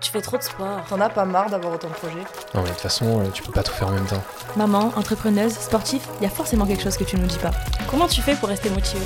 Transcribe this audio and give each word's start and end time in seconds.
Tu 0.00 0.10
fais 0.10 0.20
trop 0.20 0.36
de 0.38 0.42
sport. 0.42 0.80
T'en 0.88 1.00
as 1.00 1.08
pas 1.08 1.24
marre 1.24 1.50
d'avoir 1.50 1.74
autant 1.74 1.88
de 1.88 1.94
projets 1.94 2.24
Non 2.54 2.62
mais 2.62 2.68
de 2.68 2.68
toute 2.68 2.78
façon, 2.80 3.20
euh, 3.20 3.28
tu 3.32 3.42
peux 3.42 3.52
pas 3.52 3.62
tout 3.62 3.72
faire 3.72 3.88
en 3.88 3.92
même 3.92 4.06
temps. 4.06 4.22
Maman, 4.56 4.92
entrepreneuse, 4.96 5.52
sportif, 5.52 6.02
il 6.20 6.24
y 6.24 6.26
a 6.26 6.30
forcément 6.30 6.66
quelque 6.66 6.82
chose 6.82 6.96
que 6.96 7.04
tu 7.04 7.16
nous 7.16 7.26
dis 7.26 7.38
pas. 7.38 7.50
Comment 7.90 8.06
tu 8.06 8.22
fais 8.22 8.34
pour 8.34 8.48
rester 8.48 8.70
motivée? 8.70 9.04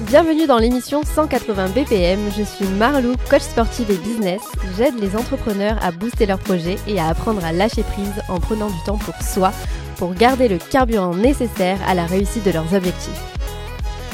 Bienvenue 0.00 0.46
dans 0.46 0.58
l'émission 0.58 1.02
180 1.04 1.68
BPM, 1.68 2.18
je 2.36 2.42
suis 2.42 2.66
Marlou, 2.66 3.14
coach 3.30 3.42
sportive 3.42 3.90
et 3.92 3.96
business. 3.96 4.42
J'aide 4.76 4.98
les 4.98 5.14
entrepreneurs 5.16 5.78
à 5.82 5.92
booster 5.92 6.26
leurs 6.26 6.40
projets 6.40 6.76
et 6.88 6.98
à 6.98 7.06
apprendre 7.06 7.44
à 7.44 7.52
lâcher 7.52 7.84
prise 7.84 8.12
en 8.28 8.40
prenant 8.40 8.68
du 8.68 8.82
temps 8.84 8.98
pour 8.98 9.14
soi, 9.22 9.52
pour 9.96 10.14
garder 10.14 10.48
le 10.48 10.58
carburant 10.58 11.14
nécessaire 11.14 11.78
à 11.86 11.94
la 11.94 12.06
réussite 12.06 12.44
de 12.44 12.50
leurs 12.50 12.74
objectifs. 12.74 13.22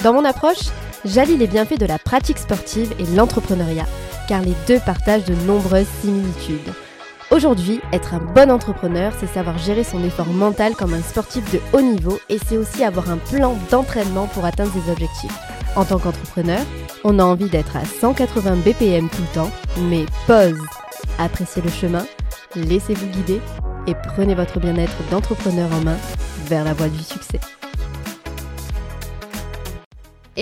Dans 0.02 0.12
mon 0.12 0.24
approche, 0.26 0.68
j'allie 1.06 1.38
les 1.38 1.46
bienfaits 1.46 1.78
de 1.78 1.86
la 1.86 1.98
pratique 1.98 2.38
sportive 2.38 2.92
et 2.98 3.06
l'entrepreneuriat, 3.16 3.86
car 4.30 4.42
les 4.42 4.54
deux 4.68 4.78
partagent 4.78 5.24
de 5.24 5.34
nombreuses 5.44 5.88
similitudes. 6.02 6.72
Aujourd'hui, 7.32 7.80
être 7.92 8.14
un 8.14 8.20
bon 8.20 8.48
entrepreneur, 8.48 9.12
c'est 9.18 9.26
savoir 9.26 9.58
gérer 9.58 9.82
son 9.82 10.04
effort 10.04 10.28
mental 10.28 10.76
comme 10.76 10.94
un 10.94 11.02
sportif 11.02 11.42
de 11.52 11.58
haut 11.72 11.80
niveau 11.80 12.20
et 12.28 12.38
c'est 12.38 12.56
aussi 12.56 12.84
avoir 12.84 13.10
un 13.10 13.16
plan 13.16 13.56
d'entraînement 13.72 14.28
pour 14.28 14.44
atteindre 14.44 14.70
ses 14.72 14.88
objectifs. 14.88 15.36
En 15.74 15.84
tant 15.84 15.98
qu'entrepreneur, 15.98 16.60
on 17.02 17.18
a 17.18 17.24
envie 17.24 17.50
d'être 17.50 17.76
à 17.76 17.84
180 17.84 18.58
BPM 18.64 19.08
tout 19.08 19.22
le 19.22 19.34
temps, 19.34 19.50
mais 19.88 20.06
pause. 20.28 20.62
Appréciez 21.18 21.60
le 21.60 21.70
chemin, 21.70 22.06
laissez-vous 22.54 23.06
guider 23.06 23.40
et 23.88 23.94
prenez 24.14 24.36
votre 24.36 24.60
bien-être 24.60 24.96
d'entrepreneur 25.10 25.68
en 25.72 25.80
main 25.80 25.96
vers 26.46 26.62
la 26.62 26.72
voie 26.72 26.88
du 26.88 27.02
succès. 27.02 27.40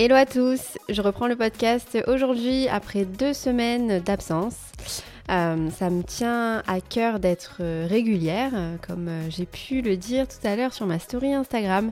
Hello 0.01 0.15
à 0.15 0.25
tous, 0.25 0.77
je 0.87 1.01
reprends 1.01 1.27
le 1.27 1.35
podcast 1.35 1.97
aujourd'hui 2.07 2.69
après 2.69 3.03
deux 3.03 3.33
semaines 3.33 3.99
d'absence. 3.99 4.55
Euh, 5.29 5.69
ça 5.71 5.89
me 5.89 6.03
tient 6.03 6.63
à 6.67 6.79
cœur 6.79 7.19
d'être 7.19 7.57
régulière, 7.85 8.53
comme 8.87 9.09
j'ai 9.27 9.45
pu 9.45 9.81
le 9.81 9.97
dire 9.97 10.25
tout 10.25 10.47
à 10.47 10.55
l'heure 10.55 10.73
sur 10.73 10.85
ma 10.85 10.99
story 10.99 11.33
Instagram. 11.33 11.91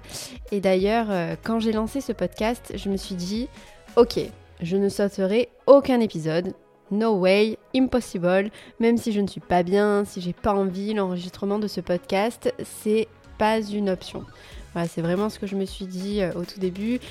Et 0.53 0.61
d'ailleurs, 0.61 1.08
quand 1.44 1.59
j'ai 1.59 1.73
lancé 1.73 2.00
ce 2.00 2.13
podcast, 2.13 2.72
je 2.75 2.88
me 2.88 2.95
suis 2.95 3.16
dit, 3.16 3.50
ok, 3.97 4.22
je 4.61 4.78
ne 4.78 4.88
sauterai 4.88 5.50
aucun 5.66 6.00
épisode. 6.00 6.53
No 6.91 7.17
way, 7.17 7.58
impossible. 7.75 8.52
Même 8.80 8.95
si 8.95 9.11
je 9.11 9.19
ne 9.19 9.28
suis 9.28 9.41
pas 9.41 9.63
bien, 9.63 10.05
si 10.05 10.22
j'ai 10.22 10.31
pas 10.31 10.53
envie, 10.53 10.94
l'enregistrement 10.94 11.59
de 11.59 11.67
ce 11.67 11.81
podcast, 11.81 12.53
c'est 12.63 13.09
pas 13.38 13.59
une 13.59 13.89
option. 13.89 14.23
Voilà, 14.72 14.88
c'est 14.88 15.02
vraiment 15.02 15.30
ce 15.30 15.39
que 15.39 15.47
je 15.47 15.58
me 15.58 15.66
suis 15.66 15.88
dit 15.88 16.22
au 16.38 16.45
tout 16.45 16.61
début 16.61 17.02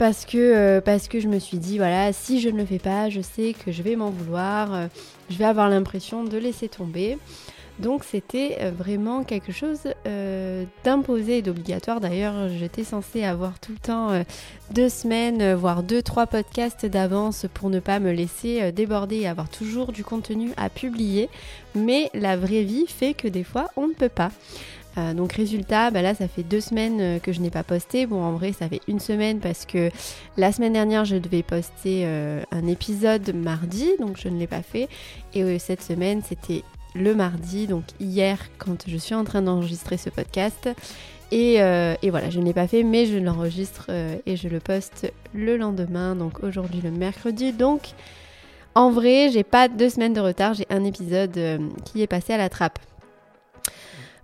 parce 0.00 0.24
que, 0.24 0.38
euh, 0.38 0.80
parce 0.80 1.08
que 1.08 1.20
je 1.20 1.28
me 1.28 1.38
suis 1.38 1.58
dit, 1.58 1.76
voilà, 1.76 2.14
si 2.14 2.40
je 2.40 2.48
ne 2.48 2.56
le 2.56 2.64
fais 2.64 2.78
pas, 2.78 3.10
je 3.10 3.20
sais 3.20 3.52
que 3.52 3.70
je 3.70 3.82
vais 3.82 3.96
m'en 3.96 4.08
vouloir, 4.08 4.72
euh, 4.72 4.86
je 5.28 5.36
vais 5.36 5.44
avoir 5.44 5.68
l'impression 5.68 6.24
de 6.24 6.38
laisser 6.38 6.70
tomber. 6.70 7.18
Donc 7.80 8.04
c'était 8.04 8.56
euh, 8.62 8.70
vraiment 8.70 9.24
quelque 9.24 9.52
chose 9.52 9.80
d'imposé 10.84 11.38
et 11.38 11.42
d'obligatoire. 11.42 12.00
D'ailleurs, 12.00 12.48
j'étais 12.48 12.82
censée 12.82 13.24
avoir 13.24 13.60
tout 13.60 13.72
le 13.72 13.78
temps 13.78 14.24
deux 14.70 14.88
semaines, 14.88 15.52
voire 15.52 15.82
deux, 15.82 16.00
trois 16.00 16.26
podcasts 16.26 16.86
d'avance 16.86 17.44
pour 17.52 17.68
ne 17.68 17.78
pas 17.78 18.00
me 18.00 18.10
laisser 18.10 18.72
déborder 18.72 19.16
et 19.16 19.28
avoir 19.28 19.50
toujours 19.50 19.92
du 19.92 20.02
contenu 20.02 20.52
à 20.56 20.70
publier. 20.70 21.28
Mais 21.74 22.10
la 22.14 22.38
vraie 22.38 22.62
vie 22.62 22.86
fait 22.86 23.12
que 23.12 23.28
des 23.28 23.44
fois, 23.44 23.68
on 23.76 23.86
ne 23.86 23.92
peut 23.92 24.08
pas. 24.08 24.30
Euh, 24.98 25.14
donc 25.14 25.32
résultat, 25.32 25.90
bah 25.90 26.02
là 26.02 26.14
ça 26.14 26.26
fait 26.26 26.42
deux 26.42 26.60
semaines 26.60 27.00
euh, 27.00 27.18
que 27.18 27.32
je 27.32 27.40
n'ai 27.40 27.50
pas 27.50 27.62
posté. 27.62 28.06
Bon 28.06 28.22
en 28.22 28.32
vrai 28.32 28.52
ça 28.52 28.68
fait 28.68 28.80
une 28.88 29.00
semaine 29.00 29.38
parce 29.38 29.64
que 29.64 29.90
la 30.36 30.52
semaine 30.52 30.72
dernière 30.72 31.04
je 31.04 31.16
devais 31.16 31.42
poster 31.42 32.02
euh, 32.04 32.42
un 32.50 32.66
épisode 32.66 33.34
mardi, 33.34 33.88
donc 34.00 34.18
je 34.18 34.28
ne 34.28 34.38
l'ai 34.38 34.46
pas 34.46 34.62
fait. 34.62 34.88
Et 35.34 35.58
cette 35.58 35.82
semaine 35.82 36.22
c'était 36.26 36.64
le 36.94 37.14
mardi, 37.14 37.66
donc 37.66 37.84
hier 38.00 38.38
quand 38.58 38.84
je 38.88 38.96
suis 38.96 39.14
en 39.14 39.24
train 39.24 39.42
d'enregistrer 39.42 39.96
ce 39.96 40.10
podcast. 40.10 40.68
Et, 41.32 41.58
et, 41.58 42.10
voilà, 42.10 42.28
je 42.28 42.40
ne 42.40 42.44
l'ai 42.44 42.52
pas 42.52 42.66
fait, 42.66 42.82
mais 42.82 43.06
je 43.06 43.16
l'enregistre 43.16 43.88
et 44.26 44.34
je 44.34 44.48
le 44.48 44.58
poste 44.58 45.12
le 45.32 45.56
lendemain, 45.56 46.16
donc 46.16 46.42
aujourd'hui 46.42 46.80
le 46.82 46.90
mercredi. 46.90 47.52
Donc 47.52 47.82
en 48.74 48.90
vrai, 48.90 49.30
j'ai 49.32 49.44
pas 49.44 49.68
deux 49.68 49.90
semaines 49.90 50.12
de 50.12 50.20
retard, 50.20 50.54
j'ai 50.54 50.66
un 50.70 50.82
épisode 50.82 51.38
qui 51.84 52.02
est 52.02 52.08
passé 52.08 52.32
à 52.32 52.36
la 52.36 52.48
trappe. 52.48 52.80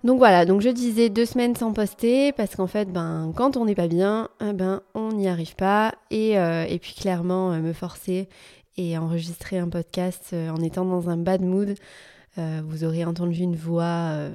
Donc 0.07 0.19
voilà, 0.19 0.45
donc 0.45 0.61
je 0.61 0.69
disais 0.69 1.09
deux 1.09 1.25
semaines 1.25 1.53
sans 1.57 1.73
poster 1.73 2.31
parce 2.31 2.55
qu'en 2.55 2.65
fait, 2.65 2.85
ben, 2.85 3.33
quand 3.35 3.57
on 3.57 3.65
n'est 3.65 3.75
pas 3.75 3.89
bien, 3.89 4.29
eh 4.39 4.53
ben, 4.53 4.81
on 4.95 5.11
n'y 5.11 5.27
arrive 5.27 5.53
pas. 5.57 5.95
Et, 6.11 6.39
euh, 6.39 6.65
puis 6.81 6.93
clairement, 6.93 7.51
euh, 7.51 7.59
me 7.59 7.73
forcer 7.73 8.29
et 8.77 8.97
enregistrer 8.97 9.57
un 9.57 9.67
podcast 9.67 10.29
euh, 10.31 10.49
en 10.49 10.63
étant 10.63 10.85
dans 10.85 11.09
un 11.09 11.17
bad 11.17 11.41
mood, 11.41 11.75
euh, 12.37 12.61
vous 12.65 12.83
aurez 12.83 13.03
entendu 13.03 13.39
une 13.41 13.55
voix 13.55 13.83
euh, 13.83 14.29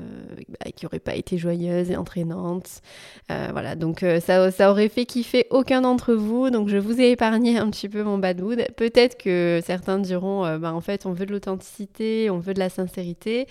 qui 0.74 0.84
n'aurait 0.84 0.98
pas 0.98 1.14
été 1.14 1.38
joyeuse 1.38 1.90
et 1.90 1.96
entraînante. 1.96 2.82
Euh, 3.30 3.48
voilà, 3.52 3.76
donc 3.76 4.04
ça, 4.20 4.50
ça, 4.50 4.70
aurait 4.70 4.88
fait 4.88 5.04
kiffer 5.04 5.46
aucun 5.50 5.82
d'entre 5.82 6.14
vous. 6.14 6.50
Donc 6.50 6.68
je 6.68 6.76
vous 6.76 7.00
ai 7.00 7.10
épargné 7.12 7.58
un 7.58 7.70
petit 7.70 7.88
peu 7.88 8.02
mon 8.02 8.18
bad 8.18 8.40
mood. 8.40 8.66
Peut-être 8.76 9.16
que 9.16 9.60
certains 9.64 9.98
diront, 9.98 10.58
bah, 10.58 10.72
en 10.72 10.80
fait, 10.80 11.06
on 11.06 11.12
veut 11.12 11.26
de 11.26 11.32
l'authenticité, 11.32 12.30
on 12.30 12.38
veut 12.38 12.54
de 12.54 12.58
la 12.58 12.68
sincérité. 12.68 13.46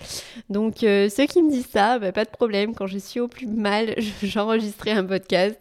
Donc 0.50 0.78
ceux 0.80 1.26
qui 1.26 1.42
me 1.42 1.50
disent 1.50 1.70
ça, 1.70 1.98
bah, 1.98 2.12
pas 2.12 2.24
de 2.24 2.30
problème. 2.30 2.74
Quand 2.74 2.86
je 2.86 2.98
suis 2.98 3.20
au 3.20 3.28
plus 3.28 3.46
mal, 3.46 3.94
j'enregistrerai 4.22 4.92
un 4.92 5.04
podcast. 5.04 5.58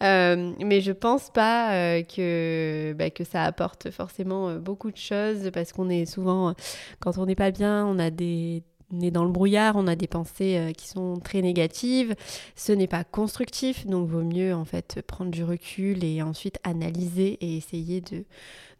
Mais 0.00 0.80
je 0.80 0.92
pense 0.92 1.30
pas 1.30 2.02
que, 2.02 2.94
bah, 2.98 3.10
que 3.10 3.24
ça 3.24 3.44
apporte 3.44 3.90
forcément 3.90 4.54
beaucoup 4.56 4.90
de 4.90 4.96
choses 4.96 5.50
parce 5.52 5.72
qu'on 5.72 5.88
est 5.90 6.06
souvent, 6.06 6.54
quand 7.00 7.18
on 7.18 7.26
n'est 7.26 7.34
pas 7.34 7.50
bien, 7.50 7.86
on 7.86 7.98
a 7.98 8.10
des 8.10 8.62
on 8.94 9.00
est 9.00 9.10
dans 9.10 9.24
le 9.24 9.30
brouillard, 9.30 9.76
on 9.76 9.86
a 9.86 9.96
des 9.96 10.06
pensées 10.06 10.56
euh, 10.56 10.72
qui 10.72 10.88
sont 10.88 11.18
très 11.18 11.42
négatives, 11.42 12.14
ce 12.54 12.72
n'est 12.72 12.86
pas 12.86 13.04
constructif, 13.04 13.86
donc 13.86 14.08
vaut 14.08 14.22
mieux 14.22 14.54
en 14.54 14.64
fait 14.64 15.02
prendre 15.06 15.30
du 15.30 15.44
recul 15.44 16.04
et 16.04 16.22
ensuite 16.22 16.58
analyser 16.64 17.38
et 17.40 17.56
essayer 17.56 18.00
de, 18.00 18.24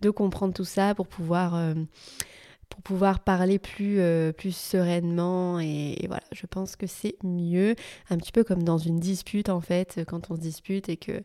de 0.00 0.10
comprendre 0.10 0.54
tout 0.54 0.65
ça 0.65 0.94
pour 0.94 1.06
pouvoir 1.06 1.54
euh, 1.54 1.75
pour 2.69 2.83
pouvoir 2.83 3.21
parler 3.21 3.59
plus, 3.59 4.01
euh, 4.01 4.33
plus 4.33 4.55
sereinement. 4.55 5.59
Et, 5.61 6.05
voilà, 6.07 6.23
je 6.33 6.47
pense 6.47 6.77
que 6.77 6.87
c'est 6.87 7.17
mieux, 7.23 7.75
un 8.11 8.17
petit 8.17 8.33
peu 8.33 8.45
comme 8.45 8.63
dans 8.63 8.79
une 8.79 8.99
dispute 8.99 9.49
en 9.49 9.61
fait, 9.61 10.01
quand 10.07 10.31
on 10.31 10.37
se 10.37 10.41
dispute 10.41 10.89
et 10.89 10.97
que 10.97 11.23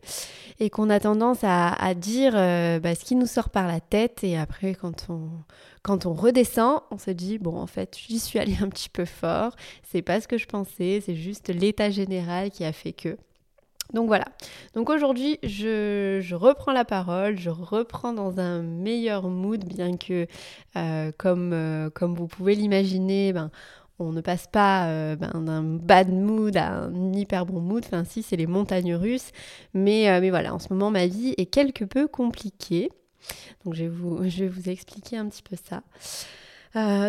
et 0.59 0.69
qu'on 0.69 0.89
a 0.89 0.99
tendance 0.99 1.39
à, 1.43 1.93
dire 1.95 2.33
euh, 2.35 2.79
bah, 2.79 2.95
ce 2.95 3.03
qui 3.05 3.15
nous 3.15 3.27
sort 3.27 3.49
par 3.49 3.67
la 3.67 3.79
tête. 3.79 4.23
Et 4.23 4.37
après, 4.37 4.75
quand 4.75 5.07
on, 5.09 5.29
quand 5.83 6.05
on 6.05 6.13
redescend, 6.13 6.81
on 6.91 6.97
se 6.97 7.11
dit 7.11 7.37
bon, 7.37 7.57
en 7.57 7.67
fait, 7.67 7.97
j'y 7.97 8.19
suis 8.19 8.39
allée 8.39 8.57
un 8.61 8.69
petit 8.69 8.89
peu 8.89 9.05
fort. 9.05 9.55
C'est 9.83 10.01
pas 10.01 10.21
ce 10.21 10.27
que 10.27 10.37
je 10.37 10.45
pensais, 10.45 11.01
c'est 11.05 11.15
juste 11.15 11.49
l'état 11.49 11.89
général 11.89 12.51
qui 12.51 12.63
a 12.65 12.73
fait 12.73 12.93
que. 12.93 13.17
Donc 13.93 14.07
voilà. 14.07 14.25
Donc 14.75 14.89
aujourd'hui, 14.89 15.39
je, 15.41 16.33
reprends 16.35 16.71
la 16.71 16.85
parole, 16.85 17.37
je 17.37 17.49
reprends 17.49 18.13
dans 18.13 18.39
un 18.39 18.61
meilleur 18.61 19.27
mood, 19.27 19.65
bien 19.65 19.97
que, 19.97 20.27
euh, 20.75 21.11
comme, 21.17 21.53
euh, 21.53 21.89
comme 21.89 22.13
vous 22.13 22.27
pouvez 22.27 22.53
l'imaginer, 22.53 23.33
ben, 23.33 23.49
on 23.97 24.11
ne 24.11 24.21
passe 24.21 24.45
pas 24.47 24.87
euh, 24.87 25.15
ben, 25.15 25.31
d'un 25.41 25.63
bad 25.63 26.11
mood 26.11 26.55
à 26.55 26.83
un 26.83 27.13
hyper 27.13 27.45
bon 27.45 27.61
mood. 27.61 27.83
Enfin, 27.85 28.03
si, 28.03 28.21
c'est 28.21 28.37
les 28.37 28.47
montagnes 28.47 28.93
russes. 28.93 29.31
Mais, 29.73 30.29
voilà, 30.29 30.53
en 30.53 30.59
ce 30.59 30.71
moment, 30.71 30.91
ma 30.91 31.07
vie 31.07 31.33
est 31.37 31.47
quelque 31.47 31.83
peu 31.83 32.07
compliquée. 32.07 32.91
Donc 33.65 33.73
je 33.73 33.85
vous, 33.85 34.29
je 34.29 34.45
vais 34.45 34.47
vous 34.47 34.69
expliquer 34.69 35.17
un 35.17 35.27
petit 35.27 35.43
peu 35.43 35.57
ça. 35.57 35.81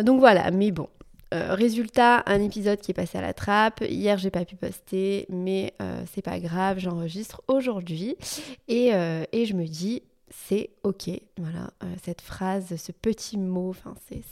donc 0.01 0.19
voilà, 0.19 0.51
mais 0.51 0.71
bon, 0.71 0.89
euh, 1.33 1.53
résultat, 1.53 2.23
un 2.25 2.41
épisode 2.41 2.79
qui 2.81 2.91
est 2.91 2.93
passé 2.93 3.17
à 3.17 3.21
la 3.21 3.33
trappe. 3.33 3.81
Hier, 3.81 4.17
j'ai 4.17 4.29
pas 4.29 4.43
pu 4.43 4.57
poster, 4.57 5.25
mais 5.29 5.73
euh, 5.81 6.03
c'est 6.13 6.21
pas 6.21 6.39
grave, 6.39 6.79
j'enregistre 6.79 7.41
aujourd'hui. 7.47 8.17
Et, 8.67 8.93
euh, 8.93 9.23
et, 9.31 9.45
je 9.45 9.53
me 9.53 9.65
dis, 9.65 10.03
c'est 10.29 10.71
ok. 10.83 11.09
Voilà, 11.37 11.71
cette 12.03 12.19
phrase, 12.19 12.75
ce 12.75 12.91
petit 12.91 13.37
mot, 13.37 13.73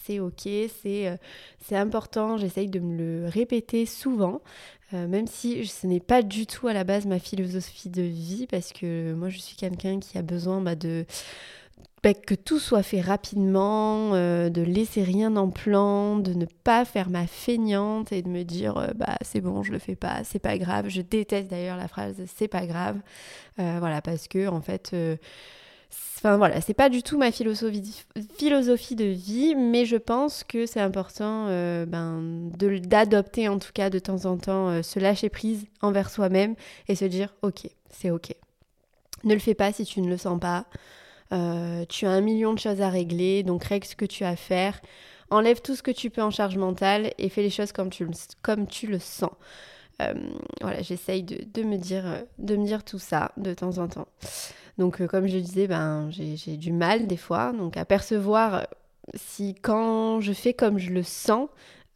c'est 0.06 0.20
ok, 0.20 0.50
c'est 0.82 1.18
important. 1.72 2.38
J'essaye 2.38 2.68
de 2.68 2.80
me 2.80 2.98
le 2.98 3.28
répéter 3.30 3.86
souvent, 3.86 4.42
même 4.92 5.28
si 5.28 5.66
ce 5.68 5.88
n'est 5.88 6.00
pas 6.00 6.22
du 6.22 6.48
tout 6.48 6.68
à 6.68 6.74
la 6.74 6.84
base 6.84 7.06
ma 7.06 7.20
philosophie 7.20 7.90
de 7.90 8.02
vie, 8.02 8.48
parce 8.48 8.72
que 8.72 9.14
moi, 9.14 9.30
je 9.30 9.40
suis 9.40 9.56
quelqu'un 9.56 10.00
qui 10.00 10.18
a 10.18 10.22
besoin 10.22 10.62
bah, 10.62 10.76
de 10.76 11.06
bah, 12.02 12.14
que 12.14 12.34
tout 12.34 12.60
soit 12.60 12.84
fait 12.84 13.02
rapidement, 13.02 14.14
euh, 14.14 14.50
de 14.50 14.62
laisser 14.62 15.04
rien 15.04 15.36
en 15.36 15.50
plan, 15.50 16.18
de 16.18 16.34
ne 16.34 16.46
pas 16.46 16.86
faire 16.86 17.10
ma 17.10 17.28
feignante 17.28 18.14
et 18.14 18.22
de 18.22 18.30
me 18.30 18.44
dire 18.44 18.78
euh, 18.78 18.88
bah 18.96 19.18
c'est 19.22 19.42
bon, 19.42 19.64
je 19.64 19.72
le 19.74 19.80
fais 19.80 19.96
pas, 19.96 20.24
c'est 20.24 20.40
pas 20.40 20.58
grave. 20.58 20.88
Je 20.88 21.02
déteste 21.02 21.50
d'ailleurs 21.50 21.78
la 21.78 21.88
phrase 21.90 22.16
c'est 22.38 22.48
pas 22.48 22.66
grave. 22.66 23.00
Euh, 23.60 23.78
voilà, 23.80 24.02
parce 24.02 24.28
que 24.28 24.48
en 24.48 24.62
fait 24.62 24.96
Enfin 26.18 26.38
voilà, 26.38 26.62
c'est 26.62 26.74
pas 26.74 26.90
du 26.90 27.02
tout 27.02 27.18
ma 27.18 27.32
philosophie, 27.32 28.96
de 28.96 29.06
vie, 29.06 29.56
mais 29.56 29.86
je 29.86 29.96
pense 29.96 30.44
que 30.44 30.66
c'est 30.66 30.82
important 30.82 31.48
ben, 31.48 32.52
d'adopter 32.84 33.48
en 33.48 33.58
tout 33.58 33.72
cas 33.74 33.90
de 33.90 34.00
temps 34.00 34.26
en 34.26 34.38
temps 34.38 34.84
ce 34.84 35.00
lâcher 35.00 35.30
prise 35.30 35.66
envers 35.82 36.10
soi-même 36.10 36.56
et 36.88 36.96
se 36.96 37.06
dire 37.06 37.34
ok, 37.42 37.68
c'est 37.90 38.12
ok. 38.12 38.36
Ne 39.24 39.34
le 39.34 39.40
fais 39.40 39.56
pas 39.56 39.74
si 39.74 39.86
tu 39.86 40.02
ne 40.02 40.10
le 40.10 40.18
sens 40.18 40.40
pas. 40.40 40.66
Euh, 41.32 41.86
tu 41.88 42.06
as 42.06 42.12
un 42.12 42.22
million 42.22 42.54
de 42.54 42.60
choses 42.60 42.82
à 42.82 42.90
régler, 42.90 43.44
donc 43.44 43.64
règle 43.64 43.86
ce 43.86 43.96
que 43.96 44.06
tu 44.06 44.24
as 44.24 44.30
à 44.30 44.36
faire 44.36 44.82
Enlève 45.32 45.62
tout 45.62 45.76
ce 45.76 45.84
que 45.84 45.92
tu 45.92 46.10
peux 46.10 46.24
en 46.24 46.32
charge 46.32 46.58
mentale 46.58 47.14
et 47.20 47.30
fais 47.30 47.44
les 47.44 47.52
choses 47.52 47.72
comme 47.72 47.90
tu 47.90 48.04
le, 48.04 48.92
le 48.92 49.00
sens. 49.00 49.30
Euh, 50.02 50.14
voilà, 50.62 50.82
j'essaye 50.82 51.22
de, 51.22 51.62
me 51.62 51.78
dire, 51.78 52.24
de 52.40 52.56
me 52.56 52.66
dire 52.66 52.84
tout 52.84 52.98
ça 52.98 53.32
de 53.38 53.54
temps 53.54 53.78
en 53.78 53.88
temps. 53.88 54.08
Donc, 54.80 55.06
comme 55.06 55.28
je 55.28 55.36
le 55.36 55.42
disais, 55.42 55.68
ben, 55.68 56.10
j'ai 56.10 56.58
du 56.58 56.72
mal 56.72 57.06
des 57.06 57.18
fois 57.18 57.52
donc 57.52 57.78
à 57.78 57.86
percevoir 57.86 58.66
si 59.14 59.56
quand 59.56 60.22
je 60.22 60.34
fais 60.34 60.54
comme 60.54 60.80
je 60.80 60.90
le 60.90 61.04
sens, 61.04 61.50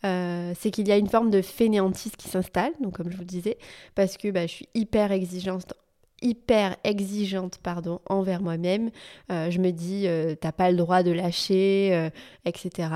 euh, 0.05 0.53
c'est 0.59 0.69
qu'il 0.69 0.87
y 0.87 0.91
a 0.91 0.97
une 0.97 1.07
forme 1.07 1.29
de 1.29 1.41
fainéantise 1.41 2.15
qui 2.17 2.27
s'installe, 2.27 2.73
donc 2.81 2.97
comme 2.97 3.09
je 3.09 3.17
vous 3.17 3.23
disais, 3.23 3.57
parce 3.95 4.17
que 4.17 4.29
bah, 4.31 4.47
je 4.47 4.51
suis 4.51 4.69
hyper 4.73 5.11
exigeante 5.11 5.73
hyper 6.23 6.77
exigeante 6.83 7.59
pardon 7.61 7.99
envers 8.07 8.41
moi-même. 8.41 8.89
Euh, 9.31 9.51
je 9.51 9.59
me 9.59 9.71
dis 9.71 10.07
euh, 10.07 10.35
t'as 10.39 10.51
pas 10.51 10.71
le 10.71 10.77
droit 10.77 11.03
de 11.03 11.11
lâcher 11.11 12.09
etc 12.45 12.89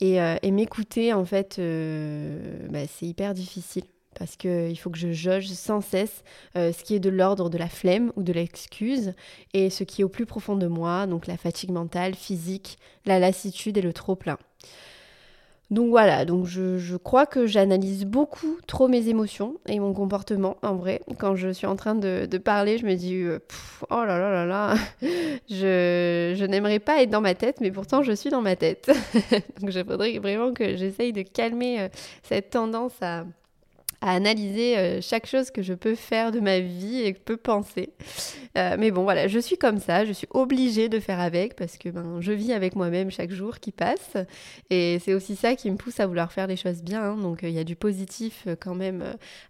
et, 0.00 0.50
m'écouter 0.50 1.12
en 1.12 1.24
fait 1.24 1.60
bah, 2.70 2.86
c'est 2.88 3.06
hyper 3.06 3.34
difficile. 3.34 3.84
Parce 4.18 4.36
qu'il 4.36 4.78
faut 4.78 4.88
que 4.88 4.96
je 4.96 5.12
jauge 5.12 5.48
sans 5.48 5.82
cesse 5.82 6.24
ce 6.54 6.82
qui 6.82 6.94
est 6.94 7.00
de 7.00 7.10
l'ordre 7.10 7.50
de 7.50 7.58
la 7.58 7.68
flemme 7.68 8.12
ou 8.16 8.22
de 8.22 8.32
l'excuse 8.32 9.12
et 9.52 9.68
ce 9.68 9.84
qui 9.84 10.00
est 10.00 10.04
au 10.04 10.08
plus 10.08 10.24
profond 10.24 10.56
de 10.56 10.66
moi, 10.66 11.06
donc 11.06 11.26
la 11.26 11.36
fatigue 11.36 11.70
mentale, 11.70 12.14
physique, 12.14 12.78
la 13.04 13.18
lassitude 13.18 13.76
et 13.76 13.82
le 13.82 13.92
trop-plein. 13.92 14.38
Donc 15.70 15.88
voilà, 15.88 16.24
donc 16.24 16.46
je, 16.46 16.96
crois 16.96 17.26
que 17.26 17.46
j'analyse 17.46 18.04
beaucoup 18.04 18.56
trop 18.68 18.86
mes 18.86 19.08
émotions 19.08 19.56
et 19.66 19.80
mon 19.80 19.92
comportement 19.92 20.56
en 20.62 20.76
vrai. 20.76 21.00
Quand 21.18 21.34
je 21.34 21.48
suis 21.48 21.66
en 21.66 21.74
train 21.74 21.96
de, 21.96 22.38
parler, 22.38 22.78
je 22.78 22.86
me 22.86 22.94
dis 22.94 23.16
euh, 23.16 23.40
oh 23.90 24.04
là 24.04 24.18
là 24.18 24.30
là 24.30 24.46
là, 24.46 24.74
je, 25.50 26.34
je 26.36 26.44
n'aimerais 26.44 26.78
pas 26.78 27.02
être 27.02 27.10
dans 27.10 27.20
ma 27.20 27.34
tête, 27.34 27.60
mais 27.60 27.72
pourtant 27.72 28.04
je 28.04 28.12
suis 28.12 28.30
dans 28.30 28.42
ma 28.42 28.54
tête. 28.54 28.86
donc 29.60 29.74
il 29.74 29.84
faudrait 29.84 30.18
vraiment 30.18 30.52
que 30.52 30.76
j'essaye 30.76 31.12
de 31.12 31.22
calmer 31.22 31.80
euh, 31.80 31.88
cette 32.22 32.50
tendance 32.50 32.94
à, 33.02 33.24
à 34.00 34.12
analyser 34.12 34.78
euh, 34.78 35.00
chaque 35.00 35.26
chose 35.26 35.50
que 35.50 35.62
je 35.62 35.74
peux 35.74 35.94
faire 35.94 36.32
de 36.32 36.40
ma 36.40 36.60
vie 36.60 37.02
et 37.02 37.12
que 37.12 37.18
je 37.18 37.22
peux 37.22 37.36
penser. 37.36 37.90
Euh, 38.56 38.76
mais 38.78 38.90
bon, 38.90 39.02
voilà, 39.02 39.28
je 39.28 39.38
suis 39.38 39.58
comme 39.58 39.78
ça, 39.78 40.04
je 40.04 40.12
suis 40.12 40.28
obligée 40.30 40.88
de 40.88 41.00
faire 41.00 41.20
avec 41.20 41.56
parce 41.56 41.76
que 41.76 41.88
ben, 41.88 42.20
je 42.20 42.32
vis 42.32 42.52
avec 42.52 42.76
moi-même 42.76 43.10
chaque 43.10 43.30
jour 43.30 43.60
qui 43.60 43.72
passe. 43.72 44.16
Et 44.70 44.98
c'est 45.04 45.14
aussi 45.14 45.36
ça 45.36 45.56
qui 45.56 45.70
me 45.70 45.76
pousse 45.76 46.00
à 46.00 46.06
vouloir 46.06 46.32
faire 46.32 46.46
les 46.46 46.56
choses 46.56 46.82
bien. 46.82 47.02
Hein. 47.02 47.16
Donc 47.16 47.40
il 47.42 47.50
y 47.50 47.58
a 47.58 47.64
du 47.64 47.76
positif 47.76 48.46
quand 48.60 48.74
même 48.74 49.04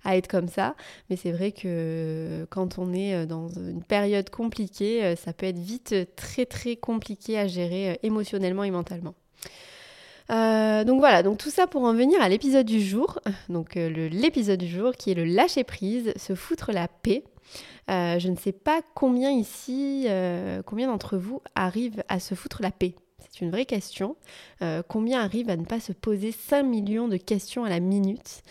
à 0.05 0.17
être 0.17 0.29
comme 0.29 0.49
ça. 0.49 0.75
Mais 1.11 1.17
c'est 1.17 1.33
vrai 1.33 1.53
que 1.53 2.47
quand 2.51 2.79
on 2.79 2.93
est 2.93 3.27
dans 3.27 3.49
une 3.49 3.83
période 3.83 4.31
compliquée, 4.31 5.15
ça 5.17 5.33
peut 5.33 5.47
être 5.47 5.59
vite 5.59 5.95
très 6.17 6.47
très 6.47 6.77
compliqué 6.77 7.39
à 7.39 7.47
gérer 7.47 7.99
émotionnellement 8.03 8.65
et 8.65 8.71
mentalement. 8.71 9.15
Euh, 10.31 10.85
donc 10.85 10.99
voilà, 10.99 11.23
donc 11.23 11.39
tout 11.39 11.51
ça 11.51 11.67
pour 11.67 11.83
en 11.83 11.95
venir 11.95 12.21
à 12.21 12.29
l'épisode 12.29 12.67
du 12.67 12.81
jour. 12.81 13.21
Donc 13.49 13.77
euh, 13.77 14.09
l'épisode 14.09 14.59
du 14.59 14.69
jour 14.69 14.93
qui 14.93 15.11
est 15.11 15.15
le 15.15 15.25
lâcher 15.25 15.65
prise, 15.65 16.13
se 16.17 16.35
foutre 16.35 16.73
la 16.73 16.89
paix. 16.89 17.23
Euh, 17.91 18.19
je 18.19 18.29
ne 18.29 18.37
sais 18.37 18.53
pas 18.53 18.81
combien 18.95 19.31
ici, 19.31 20.07
combien 20.67 20.89
d'entre 20.89 21.17
vous 21.17 21.41
arrivent 21.55 22.03
à 22.09 22.19
se 22.19 22.35
foutre 22.35 22.63
la 22.63 22.73
paix. 22.73 22.95
C'est 23.21 23.45
une 23.45 23.51
vraie 23.51 23.67
question. 23.67 24.17
combien 24.89 25.21
arrivent 25.21 25.51
à 25.51 25.57
ne 25.57 25.65
pas 25.65 25.81
se 25.81 25.93
poser 25.93 26.33
5 26.33 26.63
millions 26.63 27.09
de 27.09 27.17
questions 27.17 27.65
à 27.65 27.69
la 27.69 27.81
minute? 27.81 28.43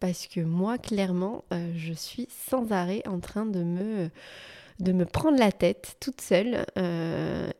Parce 0.00 0.26
que 0.26 0.40
moi, 0.40 0.76
clairement, 0.76 1.44
je 1.76 1.92
suis 1.92 2.28
sans 2.50 2.70
arrêt 2.72 3.02
en 3.06 3.20
train 3.20 3.46
de 3.46 3.62
me 3.62 4.10
de 4.80 4.90
me 4.90 5.04
prendre 5.04 5.38
la 5.38 5.52
tête 5.52 5.96
toute 6.00 6.20
seule 6.20 6.66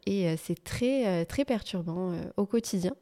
et 0.07 0.37
c'est 0.37 0.63
très 0.63 1.25
très 1.25 1.45
perturbant 1.45 2.13
au 2.37 2.47
quotidien. 2.47 2.95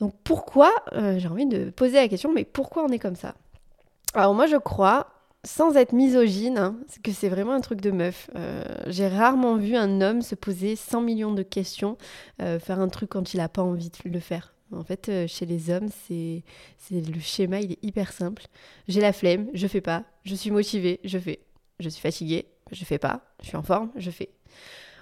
Donc 0.00 0.14
pourquoi, 0.24 0.72
euh, 0.92 1.18
j'ai 1.18 1.28
envie 1.28 1.46
de 1.46 1.70
poser 1.70 1.96
la 1.96 2.08
question, 2.08 2.32
mais 2.32 2.44
pourquoi 2.44 2.84
on 2.84 2.88
est 2.88 2.98
comme 2.98 3.16
ça? 3.16 3.34
Alors 4.14 4.34
moi 4.34 4.46
je 4.46 4.56
crois, 4.56 5.08
sans 5.44 5.76
être 5.76 5.92
misogyne, 5.92 6.58
hein, 6.58 6.76
que 7.02 7.12
c'est 7.12 7.28
vraiment 7.28 7.52
un 7.52 7.60
truc 7.60 7.80
de 7.80 7.90
meuf. 7.90 8.30
Euh, 8.36 8.64
j'ai 8.86 9.08
rarement 9.08 9.56
vu 9.56 9.76
un 9.76 10.00
homme 10.00 10.22
se 10.22 10.34
poser 10.34 10.76
100 10.76 11.00
millions 11.02 11.32
de 11.32 11.42
questions, 11.42 11.96
euh, 12.40 12.58
faire 12.58 12.80
un 12.80 12.88
truc 12.88 13.10
quand 13.10 13.34
il 13.34 13.38
n'a 13.38 13.48
pas 13.48 13.62
envie 13.62 13.90
de 13.90 14.10
le 14.10 14.20
faire. 14.20 14.54
En 14.74 14.84
fait, 14.84 15.10
chez 15.26 15.44
les 15.44 15.68
hommes, 15.68 15.88
c'est 16.08 16.42
le 16.90 17.20
schéma, 17.20 17.60
il 17.60 17.72
est 17.72 17.84
hyper 17.84 18.10
simple. 18.10 18.46
J'ai 18.88 19.02
la 19.02 19.12
flemme, 19.12 19.48
je 19.52 19.66
fais 19.66 19.82
pas. 19.82 20.04
Je 20.24 20.34
suis 20.34 20.50
motivée, 20.50 20.98
je 21.04 21.18
fais. 21.18 21.40
Je 21.78 21.90
suis 21.90 22.00
fatiguée, 22.00 22.46
je 22.70 22.84
fais 22.86 22.98
pas. 22.98 23.20
Je 23.42 23.48
suis 23.48 23.56
en 23.56 23.62
forme, 23.62 23.90
je 23.96 24.10
fais. 24.10 24.30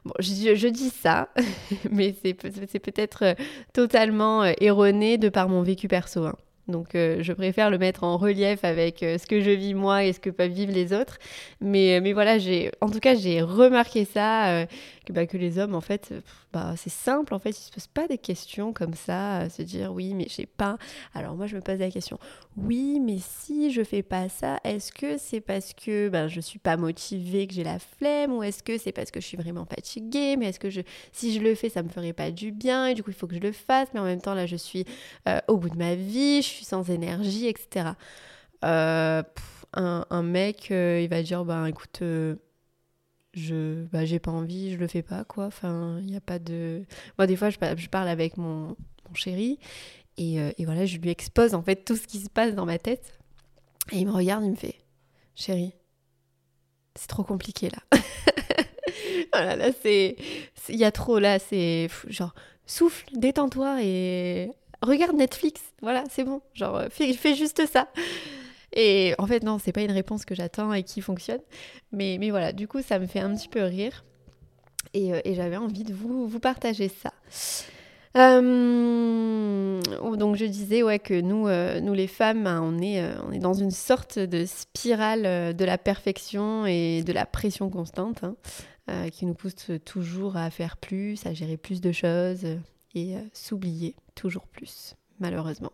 Bon, 0.04 0.12
je, 0.18 0.68
dis 0.68 0.90
ça, 0.90 1.28
mais 1.90 2.14
c'est 2.22 2.34
peut-être 2.34 3.24
euh, 3.24 3.34
totalement 3.72 4.42
euh, 4.42 4.52
erroné 4.60 5.18
de 5.18 5.28
par 5.28 5.48
mon 5.48 5.62
vécu 5.62 5.88
perso. 5.88 6.24
Hein. 6.24 6.36
Donc 6.70 6.94
euh, 6.94 7.18
je 7.22 7.32
préfère 7.32 7.70
le 7.70 7.78
mettre 7.78 8.04
en 8.04 8.16
relief 8.16 8.64
avec 8.64 8.98
ce 9.00 9.26
que 9.26 9.40
je 9.40 9.50
vis 9.50 9.74
moi 9.74 10.04
et 10.04 10.12
ce 10.12 10.20
que 10.20 10.30
peuvent 10.30 10.50
vivre 10.50 10.72
les 10.72 10.92
autres. 10.92 11.18
Mais, 11.60 12.00
mais 12.00 12.12
voilà, 12.12 12.36
en 12.80 12.88
tout 12.88 13.00
cas, 13.00 13.14
j'ai 13.14 13.42
remarqué 13.42 14.04
ça, 14.04 14.66
que, 15.06 15.12
bah, 15.12 15.26
que 15.26 15.36
les 15.36 15.58
hommes, 15.58 15.74
en 15.74 15.80
fait, 15.80 16.12
bah, 16.52 16.74
c'est 16.76 16.90
simple, 16.90 17.34
en 17.34 17.38
fait, 17.38 17.50
ils 17.50 17.62
se 17.62 17.70
posent 17.70 17.86
pas 17.86 18.08
des 18.08 18.18
questions 18.18 18.72
comme 18.72 18.94
ça, 18.94 19.48
se 19.50 19.62
dire 19.62 19.92
oui, 19.92 20.14
mais 20.14 20.26
j'ai 20.28 20.46
pas. 20.46 20.78
Alors 21.14 21.36
moi, 21.36 21.46
je 21.46 21.56
me 21.56 21.60
pose 21.60 21.78
la 21.78 21.90
question, 21.90 22.18
oui, 22.56 22.98
mais 23.00 23.18
si 23.20 23.70
je 23.70 23.84
fais 23.84 24.02
pas 24.02 24.28
ça, 24.28 24.58
est-ce 24.64 24.92
que 24.92 25.16
c'est 25.18 25.40
parce 25.40 25.72
que 25.74 26.08
ben, 26.08 26.28
je 26.28 26.40
suis 26.40 26.58
pas 26.58 26.76
motivée, 26.76 27.46
que 27.46 27.54
j'ai 27.54 27.64
la 27.64 27.78
flemme, 27.78 28.32
ou 28.32 28.42
est-ce 28.42 28.62
que 28.62 28.78
c'est 28.78 28.92
parce 28.92 29.10
que 29.10 29.20
je 29.20 29.26
suis 29.26 29.36
vraiment 29.36 29.64
fatiguée, 29.64 30.36
mais 30.36 30.46
est-ce 30.46 30.58
que 30.58 30.70
je, 30.70 30.80
si 31.12 31.32
je 31.32 31.40
le 31.40 31.54
fais, 31.54 31.68
ça 31.68 31.82
me 31.82 31.88
ferait 31.88 32.12
pas 32.12 32.30
du 32.30 32.50
bien, 32.50 32.88
et 32.88 32.94
du 32.94 33.02
coup, 33.02 33.10
il 33.10 33.16
faut 33.16 33.26
que 33.26 33.36
je 33.36 33.40
le 33.40 33.52
fasse, 33.52 33.88
mais 33.94 34.00
en 34.00 34.04
même 34.04 34.20
temps, 34.20 34.34
là, 34.34 34.46
je 34.46 34.56
suis 34.56 34.84
euh, 35.28 35.38
au 35.48 35.56
bout 35.56 35.70
de 35.70 35.78
ma 35.78 35.94
vie, 35.94 36.42
je 36.42 36.48
sans 36.64 36.90
énergie, 36.90 37.46
etc. 37.46 37.90
Euh, 38.64 39.22
un, 39.72 40.22
mec, 40.22 40.70
euh, 40.70 41.00
il 41.02 41.08
va 41.08 41.22
dire, 41.22 41.44
ben 41.44 41.66
écoute 41.66 42.02
je 43.34 43.84
bah, 43.86 44.04
j'ai 44.04 44.18
pas 44.18 44.30
envie, 44.30 44.72
je 44.72 44.76
le 44.78 44.86
fais 44.86 45.02
pas 45.02 45.24
quoi. 45.24 45.46
Enfin, 45.46 45.98
il 46.00 46.06
n'y 46.06 46.16
a 46.16 46.20
pas 46.20 46.38
de 46.38 46.84
moi 47.18 47.26
des 47.26 47.36
fois 47.36 47.50
je, 47.50 47.88
parle 47.88 48.08
avec 48.08 48.36
mon, 48.36 48.76
mon 49.08 49.14
chéri 49.14 49.58
et, 50.16 50.40
euh, 50.40 50.50
et, 50.58 50.64
voilà, 50.64 50.86
je 50.86 50.98
lui 50.98 51.10
expose 51.10 51.54
en 51.54 51.62
fait 51.62 51.84
tout 51.84 51.96
ce 51.96 52.06
qui 52.06 52.18
se 52.18 52.28
passe 52.28 52.54
dans 52.54 52.66
ma 52.66 52.78
tête 52.78 53.18
et 53.92 53.98
il 53.98 54.06
me 54.06 54.12
regarde, 54.12 54.44
il 54.44 54.50
me 54.50 54.56
fait 54.56 54.76
"Chérie, 55.34 55.72
c'est 56.96 57.08
trop 57.08 57.24
compliqué 57.24 57.70
là." 57.70 57.98
voilà, 59.32 59.56
là 59.56 59.70
c'est 59.80 60.16
il 60.68 60.76
y 60.76 60.84
a 60.84 60.92
trop 60.92 61.18
là, 61.18 61.38
c'est 61.38 61.88
genre 62.08 62.34
souffle, 62.66 63.06
détends-toi 63.14 63.82
et 63.82 64.50
regarde 64.82 65.16
Netflix. 65.16 65.60
Voilà, 65.82 66.04
c'est 66.10 66.24
bon. 66.24 66.40
Genre 66.54 66.84
fais, 66.90 67.12
fais 67.12 67.34
juste 67.34 67.66
ça. 67.66 67.88
Et 68.72 69.14
en 69.18 69.26
fait, 69.26 69.42
non, 69.42 69.58
c'est 69.58 69.72
pas 69.72 69.82
une 69.82 69.90
réponse 69.90 70.24
que 70.24 70.34
j'attends 70.34 70.72
et 70.72 70.82
qui 70.82 71.00
fonctionne. 71.00 71.40
Mais, 71.92 72.18
mais 72.20 72.30
voilà, 72.30 72.52
du 72.52 72.68
coup, 72.68 72.82
ça 72.82 72.98
me 72.98 73.06
fait 73.06 73.20
un 73.20 73.34
petit 73.34 73.48
peu 73.48 73.62
rire. 73.62 74.04
Et, 74.94 75.12
euh, 75.12 75.20
et 75.24 75.34
j'avais 75.34 75.56
envie 75.56 75.84
de 75.84 75.92
vous, 75.92 76.26
vous 76.26 76.40
partager 76.40 76.88
ça. 76.88 77.12
Euh, 78.16 79.80
donc 80.16 80.34
je 80.34 80.44
disais 80.44 80.82
ouais 80.82 80.98
que 80.98 81.20
nous, 81.20 81.46
euh, 81.46 81.80
nous 81.80 81.94
les 81.94 82.08
femmes, 82.08 82.48
hein, 82.48 82.60
on, 82.60 82.82
est, 82.82 83.00
on 83.24 83.30
est 83.30 83.38
dans 83.38 83.54
une 83.54 83.70
sorte 83.70 84.18
de 84.18 84.46
spirale 84.46 85.54
de 85.54 85.64
la 85.64 85.78
perfection 85.78 86.66
et 86.66 87.04
de 87.04 87.12
la 87.12 87.24
pression 87.24 87.70
constante 87.70 88.24
hein, 88.24 89.10
qui 89.10 89.26
nous 89.26 89.34
pousse 89.34 89.70
toujours 89.84 90.36
à 90.36 90.50
faire 90.50 90.76
plus, 90.76 91.24
à 91.24 91.34
gérer 91.34 91.56
plus 91.56 91.80
de 91.80 91.92
choses 91.92 92.46
et 92.94 93.16
s'oublier 93.32 93.94
toujours 94.14 94.46
plus, 94.46 94.94
malheureusement. 95.18 95.72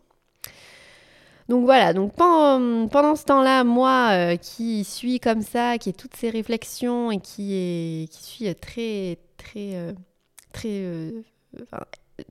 Donc 1.49 1.63
voilà, 1.63 1.93
donc 1.93 2.13
pendant, 2.13 3.15
ce 3.15 3.23
temps-là, 3.23 3.63
moi 3.63 4.09
euh, 4.11 4.35
qui 4.35 4.83
suis 4.83 5.19
comme 5.19 5.41
ça, 5.41 5.77
qui 5.77 5.89
ai 5.89 5.93
toutes 5.93 6.15
ces 6.15 6.29
réflexions 6.29 7.09
et 7.09 7.19
qui, 7.19 8.09
suis 8.11 8.53
très, 8.55 9.17
très, 9.37 9.75
euh, 9.75 9.93
très, 10.51 10.67
euh, 10.67 11.21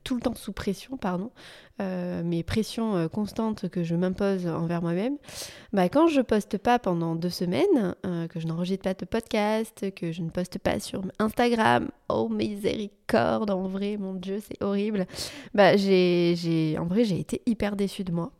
tout 0.03 0.15
le 0.15 0.21
temps 0.21 0.35
sous 0.35 0.53
pression, 0.53 0.97
pardon, 0.97 1.31
mes 1.79 2.43
pressions 2.43 3.07
constantes 3.09 3.69
que 3.69 3.83
je 3.83 3.95
m'impose 3.95 4.47
envers 4.47 4.81
moi-même, 4.81 5.17
bah, 5.73 5.89
quand 5.89 6.07
je 6.07 6.21
poste 6.21 6.57
pas 6.57 6.79
pendant 6.79 7.15
deux 7.15 7.29
semaines, 7.29 7.95
que 8.29 8.39
je 8.39 8.47
n'enregistre 8.47 8.83
pas 8.83 8.93
de 8.93 9.05
podcast, 9.05 9.93
que 9.93 10.11
je 10.11 10.21
ne 10.23 10.29
poste 10.29 10.57
pas 10.59 10.79
sur 10.79 11.03
Instagram, 11.19 11.89
oh 12.09 12.29
miséricorde, 12.29 13.51
en 13.51 13.67
vrai, 13.67 13.97
mon 13.97 14.13
Dieu, 14.13 14.41
c'est 14.45 14.61
horrible, 14.63 15.05
bah, 15.53 15.77
j'ai, 15.77 16.75
en 16.79 16.85
vrai, 16.85 17.03
j'ai 17.03 17.19
été 17.19 17.41
hyper 17.45 17.75
déçue 17.75 18.03
de 18.03 18.11
moi. 18.11 18.31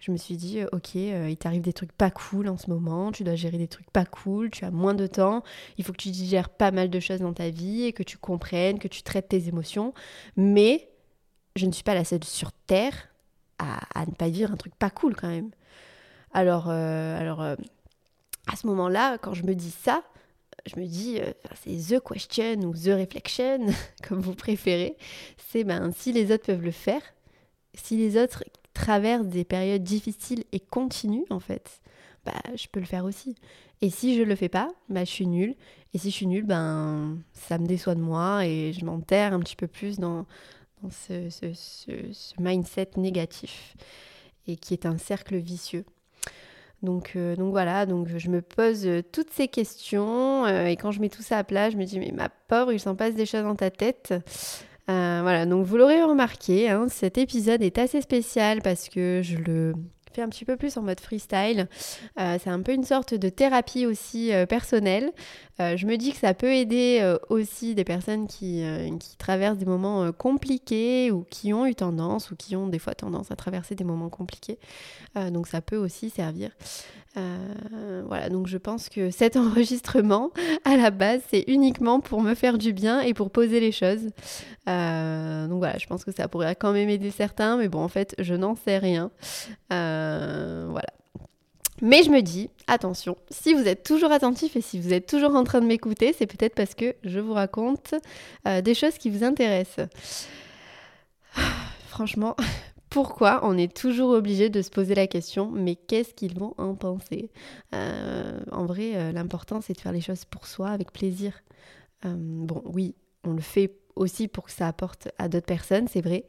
Je 0.00 0.10
me 0.12 0.16
suis 0.16 0.36
dit, 0.36 0.60
euh, 0.60 0.66
ok, 0.72 0.96
euh, 0.96 1.28
il 1.30 1.36
t'arrive 1.36 1.62
des 1.62 1.72
trucs 1.72 1.92
pas 1.92 2.10
cool 2.10 2.48
en 2.48 2.56
ce 2.56 2.70
moment, 2.70 3.12
tu 3.12 3.24
dois 3.24 3.34
gérer 3.34 3.58
des 3.58 3.68
trucs 3.68 3.90
pas 3.90 4.04
cool, 4.04 4.50
tu 4.50 4.64
as 4.64 4.70
moins 4.70 4.94
de 4.94 5.06
temps, 5.06 5.42
il 5.78 5.84
faut 5.84 5.92
que 5.92 5.98
tu 5.98 6.10
digères 6.10 6.48
pas 6.48 6.70
mal 6.70 6.90
de 6.90 7.00
choses 7.00 7.20
dans 7.20 7.32
ta 7.32 7.50
vie 7.50 7.84
et 7.84 7.92
que 7.92 8.02
tu 8.02 8.18
comprennes, 8.18 8.78
que 8.78 8.88
tu 8.88 9.02
traites 9.02 9.28
tes 9.28 9.48
émotions. 9.48 9.92
Mais 10.36 10.88
je 11.56 11.66
ne 11.66 11.72
suis 11.72 11.82
pas 11.82 11.94
la 11.94 12.04
seule 12.04 12.24
sur 12.24 12.52
Terre 12.52 13.08
à, 13.58 14.04
ne 14.06 14.12
pas 14.12 14.28
vivre 14.28 14.52
un 14.52 14.56
truc 14.56 14.74
pas 14.74 14.90
cool 14.90 15.16
quand 15.16 15.28
même. 15.28 15.50
Alors, 16.32 16.66
euh, 16.68 17.18
alors 17.18 17.40
à 17.42 18.56
ce 18.56 18.66
moment-là, 18.66 19.18
quand 19.18 19.34
je 19.34 19.44
me 19.44 19.54
dis 19.54 19.70
ça, 19.70 20.02
je 20.66 20.78
me 20.78 20.86
dis, 20.86 21.18
c'est 21.54 21.96
the 21.96 22.00
question 22.00 22.60
ou 22.60 22.74
the 22.74 22.98
reflection, 22.98 23.66
comme 24.06 24.20
vous 24.20 24.34
préférez. 24.34 24.96
C'est 25.48 25.64
ben, 25.64 25.90
si 25.92 26.12
les 26.12 26.32
autres 26.32 26.46
peuvent 26.46 26.62
le 26.62 26.70
faire, 26.70 27.02
si 27.74 27.96
les 27.96 28.16
autres 28.20 28.44
traversent 28.74 29.26
des 29.26 29.44
périodes 29.44 29.82
difficiles 29.82 30.44
et 30.52 30.60
continuent, 30.60 31.24
en 31.30 31.40
fait, 31.40 31.80
bah, 32.24 32.32
je 32.54 32.66
peux 32.70 32.80
le 32.80 32.86
faire 32.86 33.04
aussi. 33.04 33.34
Et 33.80 33.90
si 33.90 34.16
je 34.16 34.22
le 34.22 34.36
fais 34.36 34.48
pas, 34.48 34.68
bah, 34.88 35.04
je 35.04 35.10
suis 35.10 35.26
nulle. 35.26 35.54
Et 35.94 35.98
si 35.98 36.10
je 36.10 36.16
suis 36.16 36.26
nulle, 36.26 36.44
ben, 36.44 37.18
ça 37.32 37.58
me 37.58 37.66
déçoit 37.66 37.94
de 37.94 38.00
moi 38.00 38.44
et 38.44 38.72
je 38.72 38.84
m'enterre 38.84 39.32
un 39.32 39.40
petit 39.40 39.56
peu 39.56 39.66
plus 39.66 39.98
dans, 39.98 40.26
ce, 40.90 42.40
mindset 42.40 42.90
négatif 42.96 43.76
et 44.46 44.56
qui 44.56 44.74
est 44.74 44.86
un 44.86 44.98
cercle 44.98 45.36
vicieux. 45.36 45.84
Donc, 46.82 47.12
euh, 47.16 47.36
donc 47.36 47.50
voilà, 47.50 47.86
donc 47.86 48.08
je 48.16 48.28
me 48.28 48.42
pose 48.42 48.86
toutes 49.10 49.30
ces 49.30 49.48
questions 49.48 50.44
euh, 50.44 50.66
et 50.66 50.76
quand 50.76 50.90
je 50.90 51.00
mets 51.00 51.08
tout 51.08 51.22
ça 51.22 51.38
à 51.38 51.44
plat, 51.44 51.70
je 51.70 51.76
me 51.76 51.84
dis 51.84 51.98
mais 51.98 52.12
ma 52.12 52.28
pauvre, 52.28 52.72
il 52.72 52.78
s'en 52.78 52.94
passe 52.94 53.14
des 53.14 53.26
choses 53.26 53.42
dans 53.42 53.56
ta 53.56 53.70
tête. 53.70 54.12
Euh, 54.88 55.18
voilà, 55.22 55.46
donc 55.46 55.66
vous 55.66 55.76
l'aurez 55.76 56.02
remarqué, 56.02 56.70
hein, 56.70 56.86
cet 56.88 57.18
épisode 57.18 57.62
est 57.62 57.78
assez 57.78 58.00
spécial 58.00 58.62
parce 58.62 58.88
que 58.88 59.20
je 59.24 59.36
le 59.38 59.74
un 60.22 60.28
petit 60.28 60.44
peu 60.44 60.56
plus 60.56 60.76
en 60.76 60.82
mode 60.82 61.00
freestyle. 61.00 61.68
Euh, 62.18 62.38
c'est 62.42 62.50
un 62.50 62.60
peu 62.60 62.72
une 62.72 62.84
sorte 62.84 63.14
de 63.14 63.28
thérapie 63.28 63.86
aussi 63.86 64.32
euh, 64.32 64.46
personnelle. 64.46 65.12
Euh, 65.60 65.76
je 65.76 65.86
me 65.86 65.96
dis 65.96 66.12
que 66.12 66.18
ça 66.18 66.34
peut 66.34 66.52
aider 66.52 67.16
aussi 67.30 67.74
des 67.74 67.84
personnes 67.84 68.26
qui, 68.26 68.62
qui 69.00 69.16
traversent 69.16 69.58
des 69.58 69.64
moments 69.64 70.12
compliqués 70.12 71.10
ou 71.10 71.24
qui 71.30 71.52
ont 71.52 71.66
eu 71.66 71.74
tendance 71.74 72.30
ou 72.30 72.36
qui 72.36 72.56
ont 72.56 72.66
des 72.66 72.78
fois 72.78 72.94
tendance 72.94 73.30
à 73.30 73.36
traverser 73.36 73.74
des 73.74 73.84
moments 73.84 74.10
compliqués. 74.10 74.58
donc 75.30 75.48
ça 75.48 75.62
peut 75.62 75.76
aussi 75.76 76.10
servir. 76.10 76.50
Voilà, 78.06 78.28
donc 78.28 78.46
je 78.46 78.58
pense 78.58 78.88
que 78.88 79.10
cet 79.10 79.36
enregistrement, 79.36 80.30
à 80.64 80.76
la 80.76 80.90
base, 80.90 81.20
c'est 81.30 81.44
uniquement 81.48 82.00
pour 82.00 82.22
me 82.22 82.34
faire 82.34 82.58
du 82.58 82.72
bien 82.72 83.00
et 83.00 83.14
pour 83.14 83.30
poser 83.30 83.60
les 83.60 83.72
choses. 83.72 84.04
donc 84.66 85.58
voilà, 85.58 85.78
je 85.78 85.86
pense 85.86 86.04
que 86.04 86.12
ça 86.12 86.28
pourrait 86.28 86.56
quand 86.56 86.72
même 86.72 86.88
aider 86.88 87.10
certains, 87.10 87.56
mais 87.56 87.68
bon, 87.68 87.80
en 87.80 87.88
fait, 87.88 88.14
je 88.18 88.34
n'en 88.34 88.54
sais 88.54 88.78
rien. 88.78 89.10
Euh, 89.72 90.66
voilà. 90.70 90.88
Mais 91.82 92.02
je 92.02 92.10
me 92.10 92.22
dis, 92.22 92.48
attention, 92.66 93.16
si 93.30 93.52
vous 93.52 93.68
êtes 93.68 93.82
toujours 93.82 94.10
attentif 94.10 94.56
et 94.56 94.62
si 94.62 94.80
vous 94.80 94.94
êtes 94.94 95.06
toujours 95.06 95.34
en 95.34 95.44
train 95.44 95.60
de 95.60 95.66
m'écouter, 95.66 96.14
c'est 96.16 96.26
peut-être 96.26 96.54
parce 96.54 96.74
que 96.74 96.94
je 97.04 97.20
vous 97.20 97.34
raconte 97.34 97.94
euh, 98.46 98.62
des 98.62 98.74
choses 98.74 98.96
qui 98.96 99.10
vous 99.10 99.24
intéressent. 99.24 99.88
Franchement, 101.88 102.34
pourquoi 102.90 103.40
on 103.42 103.56
est 103.58 103.74
toujours 103.74 104.10
obligé 104.10 104.48
de 104.48 104.62
se 104.62 104.70
poser 104.70 104.94
la 104.94 105.06
question, 105.06 105.50
mais 105.50 105.74
qu'est-ce 105.74 106.14
qu'ils 106.14 106.38
vont 106.38 106.54
en 106.58 106.74
penser? 106.74 107.30
Euh, 107.74 108.40
En 108.52 108.66
vrai, 108.66 109.12
l'important, 109.12 109.60
c'est 109.60 109.74
de 109.74 109.80
faire 109.80 109.92
les 109.92 110.00
choses 110.00 110.24
pour 110.24 110.46
soi, 110.46 110.68
avec 110.70 110.92
plaisir. 110.92 111.42
bon, 112.04 112.62
oui, 112.64 112.94
on 113.24 113.32
le 113.32 113.40
fait 113.40 113.72
aussi 113.96 114.28
pour 114.28 114.44
que 114.44 114.52
ça 114.52 114.68
apporte 114.68 115.08
à 115.18 115.28
d'autres 115.28 115.46
personnes, 115.46 115.88
c'est 115.88 116.02
vrai. 116.02 116.26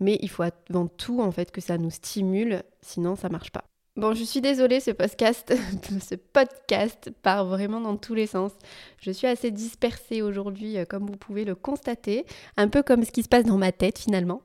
Mais 0.00 0.18
il 0.22 0.28
faut 0.28 0.42
avant 0.42 0.86
tout 0.88 1.20
en 1.20 1.30
fait 1.30 1.50
que 1.52 1.60
ça 1.60 1.78
nous 1.78 1.90
stimule, 1.90 2.62
sinon 2.82 3.14
ça 3.14 3.28
marche 3.28 3.52
pas. 3.52 3.64
Bon, 3.96 4.14
je 4.14 4.24
suis 4.24 4.40
désolée, 4.40 4.80
ce 4.80 4.92
podcast, 4.92 5.52
ce 6.00 6.14
podcast 6.14 7.10
part 7.22 7.44
vraiment 7.44 7.80
dans 7.80 7.96
tous 7.96 8.14
les 8.14 8.26
sens. 8.26 8.52
Je 9.00 9.10
suis 9.10 9.26
assez 9.26 9.50
dispersée 9.50 10.22
aujourd'hui, 10.22 10.78
euh, 10.78 10.84
comme 10.84 11.06
vous 11.06 11.16
pouvez 11.16 11.44
le 11.44 11.54
constater, 11.54 12.24
un 12.56 12.68
peu 12.68 12.82
comme 12.82 13.04
ce 13.04 13.10
qui 13.10 13.22
se 13.22 13.28
passe 13.28 13.44
dans 13.44 13.58
ma 13.58 13.72
tête 13.72 13.98
finalement. 13.98 14.42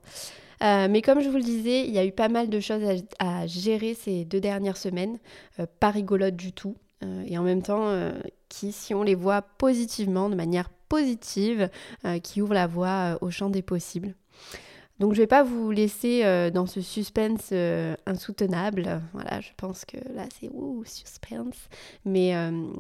Euh, 0.64 0.88
mais 0.90 1.02
comme 1.02 1.22
je 1.22 1.30
vous 1.30 1.38
le 1.38 1.44
disais, 1.44 1.86
il 1.86 1.94
y 1.94 2.00
a 2.00 2.06
eu 2.06 2.12
pas 2.12 2.30
mal 2.30 2.50
de 2.50 2.60
choses 2.60 2.84
à, 3.20 3.48
gérer 3.48 3.94
ces 3.94 4.26
deux 4.26 4.40
dernières 4.40 4.78
semaines, 4.78 5.18
euh, 5.60 5.66
pas 5.80 5.92
rigolotes 5.92 6.36
du 6.36 6.54
tout, 6.54 6.76
et 7.28 7.38
en 7.38 7.44
même 7.44 7.62
temps 7.62 7.94
qui, 8.50 8.72
si 8.72 8.96
on 8.96 9.04
les 9.04 9.14
voit 9.14 9.44
positivement, 9.44 10.28
de 10.28 10.34
manière 10.34 10.70
positive 10.88 11.70
euh, 12.06 12.20
qui 12.20 12.42
ouvre 12.42 12.54
la 12.54 12.68
voie 12.68 12.88
euh, 12.88 13.18
au 13.22 13.30
champ 13.30 13.50
des 13.50 13.62
possibles. 13.62 14.16
Donc 15.00 15.14
je 15.14 15.22
vais 15.22 15.28
pas 15.28 15.44
vous 15.44 15.72
laisser 15.72 16.22
euh, 16.24 16.50
dans 16.50 16.66
ce 16.66 16.82
suspense 16.82 17.54
insoutenable. 18.06 19.02
Voilà, 19.14 19.42
je 19.42 19.50
pense 19.58 19.86
que 19.86 19.98
là 20.14 20.26
c'est 20.40 20.50
ouh 20.54 20.84
suspense. 20.86 21.70
Mais 22.06 22.34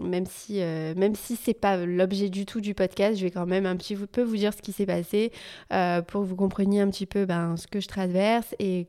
même 0.04 0.26
si 0.26 0.60
même 0.60 1.16
si 1.16 1.36
c'est 1.36 1.54
pas 1.54 1.78
l'objet 1.78 2.30
du 2.30 2.46
tout 2.46 2.62
du 2.62 2.74
podcast, 2.74 3.18
je 3.18 3.26
vais 3.26 3.32
quand 3.32 3.46
même 3.46 3.66
un 3.66 3.76
petit 3.76 3.96
peu 3.96 4.22
vous 4.24 4.38
dire 4.38 4.54
ce 4.54 4.62
qui 4.62 4.72
s'est 4.72 4.86
passé 4.86 5.32
pour 5.70 6.22
que 6.22 6.26
vous 6.26 6.36
compreniez 6.36 6.82
un 6.82 6.90
petit 6.90 7.06
peu 7.06 7.26
ben, 7.26 7.58
ce 7.58 7.68
que 7.68 7.80
je 7.80 7.88
traverse 7.88 8.56
et 8.60 8.88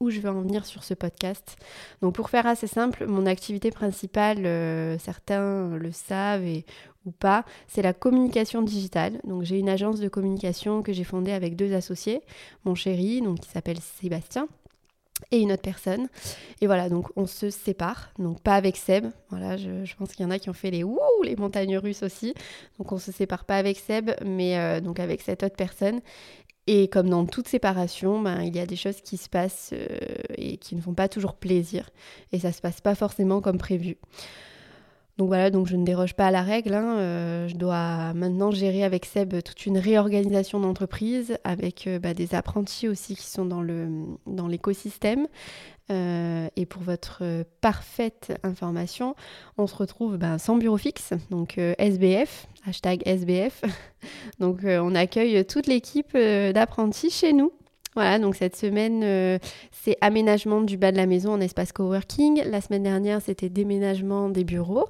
où 0.00 0.10
je 0.10 0.20
veux 0.20 0.30
en 0.30 0.40
venir 0.40 0.66
sur 0.66 0.82
ce 0.82 0.94
podcast. 0.94 1.56
Donc 2.00 2.14
pour 2.14 2.30
faire 2.30 2.46
assez 2.46 2.66
simple, 2.66 3.06
mon 3.06 3.26
activité 3.26 3.70
principale, 3.70 4.98
certains 4.98 5.76
le 5.76 5.92
savent 5.92 6.44
et 6.44 6.64
ou 7.06 7.10
pas, 7.10 7.44
c'est 7.68 7.82
la 7.82 7.92
communication 7.92 8.62
digitale. 8.62 9.20
Donc 9.24 9.42
j'ai 9.42 9.58
une 9.58 9.68
agence 9.68 10.00
de 10.00 10.08
communication 10.08 10.82
que 10.82 10.92
j'ai 10.92 11.04
fondée 11.04 11.32
avec 11.32 11.56
deux 11.56 11.74
associés, 11.74 12.20
mon 12.64 12.74
chéri, 12.74 13.20
donc 13.20 13.40
qui 13.40 13.50
s'appelle 13.50 13.78
Sébastien, 13.80 14.48
et 15.30 15.38
une 15.38 15.52
autre 15.52 15.62
personne. 15.62 16.08
Et 16.60 16.66
voilà, 16.66 16.88
donc 16.88 17.08
on 17.16 17.26
se 17.26 17.50
sépare, 17.50 18.10
donc 18.18 18.40
pas 18.40 18.54
avec 18.54 18.76
Seb. 18.76 19.06
Voilà, 19.30 19.56
je, 19.56 19.94
pense 19.96 20.12
qu'il 20.12 20.24
y 20.24 20.26
en 20.26 20.30
a 20.30 20.38
qui 20.38 20.50
ont 20.50 20.54
fait 20.54 20.70
les 20.70 20.84
ouh, 20.84 20.98
les 21.22 21.36
montagnes 21.36 21.78
russes 21.78 22.02
aussi. 22.02 22.34
Donc 22.78 22.92
on 22.92 22.98
se 22.98 23.12
sépare 23.12 23.44
pas 23.44 23.56
avec 23.56 23.78
Seb, 23.78 24.10
mais 24.24 24.58
euh, 24.58 24.80
donc 24.80 24.98
avec 25.00 25.20
cette 25.20 25.42
autre 25.42 25.56
personne. 25.56 26.00
Et 26.68 26.88
comme 26.88 27.08
dans 27.08 27.26
toute 27.26 27.48
séparation, 27.48 28.20
ben, 28.20 28.42
il 28.42 28.54
y 28.54 28.60
a 28.60 28.66
des 28.66 28.76
choses 28.76 29.00
qui 29.00 29.16
se 29.16 29.28
passent 29.28 29.70
euh, 29.72 29.98
et 30.36 30.58
qui 30.58 30.76
ne 30.76 30.80
font 30.80 30.94
pas 30.94 31.08
toujours 31.08 31.34
plaisir. 31.34 31.90
Et 32.30 32.38
ça 32.38 32.52
se 32.52 32.60
passe 32.60 32.80
pas 32.80 32.94
forcément 32.94 33.40
comme 33.40 33.58
prévu. 33.58 33.96
Donc 35.18 35.28
voilà, 35.28 35.50
donc 35.50 35.66
je 35.66 35.76
ne 35.76 35.84
déroge 35.84 36.14
pas 36.14 36.28
à 36.28 36.30
la 36.30 36.42
règle. 36.42 36.74
Hein. 36.74 36.96
Euh, 36.96 37.48
je 37.48 37.54
dois 37.54 38.14
maintenant 38.14 38.50
gérer 38.50 38.82
avec 38.82 39.04
Seb 39.04 39.42
toute 39.42 39.66
une 39.66 39.76
réorganisation 39.76 40.58
d'entreprise, 40.58 41.36
avec 41.44 41.86
euh, 41.86 41.98
bah, 41.98 42.14
des 42.14 42.34
apprentis 42.34 42.88
aussi 42.88 43.14
qui 43.14 43.26
sont 43.26 43.44
dans, 43.44 43.60
le, 43.60 43.88
dans 44.26 44.48
l'écosystème. 44.48 45.28
Euh, 45.90 46.48
et 46.56 46.64
pour 46.64 46.82
votre 46.82 47.44
parfaite 47.60 48.32
information, 48.42 49.14
on 49.58 49.66
se 49.66 49.76
retrouve 49.76 50.16
bah, 50.16 50.38
sans 50.38 50.56
bureau 50.56 50.78
fixe, 50.78 51.12
donc 51.28 51.58
SBF, 51.58 52.46
hashtag 52.66 53.02
SBF. 53.04 53.62
donc 54.38 54.60
on 54.64 54.94
accueille 54.94 55.44
toute 55.44 55.66
l'équipe 55.66 56.16
d'apprentis 56.16 57.10
chez 57.10 57.34
nous. 57.34 57.52
Voilà, 57.94 58.18
donc 58.18 58.36
cette 58.36 58.56
semaine, 58.56 59.02
euh, 59.04 59.38
c'est 59.70 59.98
aménagement 60.00 60.62
du 60.62 60.78
bas 60.78 60.92
de 60.92 60.96
la 60.96 61.06
maison 61.06 61.32
en 61.32 61.40
espace 61.40 61.72
coworking. 61.72 62.42
La 62.46 62.60
semaine 62.62 62.84
dernière, 62.84 63.20
c'était 63.20 63.50
déménagement 63.50 64.30
des 64.30 64.44
bureaux. 64.44 64.86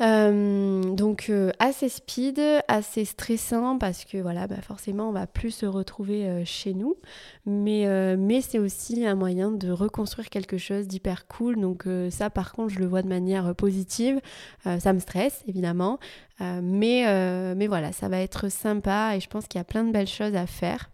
Euh, 0.00 0.82
donc 0.92 1.26
euh, 1.30 1.52
assez 1.60 1.88
speed, 1.88 2.40
assez 2.66 3.04
stressant 3.04 3.78
parce 3.78 4.04
que 4.04 4.18
voilà, 4.18 4.48
bah 4.48 4.60
forcément 4.60 5.08
on 5.08 5.12
va 5.12 5.28
plus 5.28 5.52
se 5.52 5.66
retrouver 5.66 6.44
chez 6.44 6.74
nous, 6.74 6.96
mais, 7.46 7.86
mais 8.16 8.40
c'est 8.40 8.58
aussi 8.58 9.06
un 9.06 9.14
moyen 9.14 9.52
de 9.52 9.70
reconstruire 9.70 10.30
quelque 10.30 10.58
chose 10.58 10.88
d'hyper 10.88 11.28
cool. 11.28 11.60
Donc 11.60 11.84
ça 12.10 12.28
par 12.28 12.52
contre 12.52 12.74
je 12.74 12.80
le 12.80 12.86
vois 12.86 13.02
de 13.02 13.08
manière 13.08 13.54
positive. 13.54 14.20
ça 14.64 14.92
me 14.92 14.98
stresse 14.98 15.44
évidemment, 15.46 16.00
mais, 16.40 17.04
mais 17.54 17.66
voilà, 17.68 17.92
ça 17.92 18.08
va 18.08 18.18
être 18.18 18.48
sympa 18.48 19.12
et 19.16 19.20
je 19.20 19.28
pense 19.28 19.46
qu'il 19.46 19.60
y 19.60 19.62
a 19.62 19.64
plein 19.64 19.84
de 19.84 19.92
belles 19.92 20.08
choses 20.08 20.34
à 20.34 20.46
faire. 20.46 20.90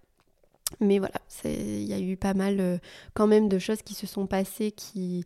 Mais 0.78 0.98
voilà, 0.98 1.20
il 1.44 1.84
y 1.84 1.92
a 1.92 2.00
eu 2.00 2.16
pas 2.16 2.34
mal 2.34 2.60
euh, 2.60 2.78
quand 3.14 3.26
même 3.26 3.48
de 3.48 3.58
choses 3.58 3.82
qui 3.82 3.94
se 3.94 4.06
sont 4.06 4.26
passées 4.26 4.70
qui, 4.70 5.24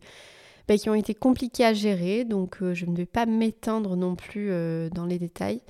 bah, 0.67 0.77
qui 0.77 0.89
ont 0.89 0.95
été 0.95 1.13
compliquées 1.13 1.65
à 1.65 1.73
gérer. 1.73 2.25
Donc 2.25 2.57
euh, 2.61 2.73
je 2.73 2.85
ne 2.85 2.95
vais 2.95 3.05
pas 3.05 3.25
m'étendre 3.25 3.95
non 3.95 4.15
plus 4.15 4.47
euh, 4.49 4.89
dans 4.89 5.05
les 5.05 5.19
détails. 5.19 5.61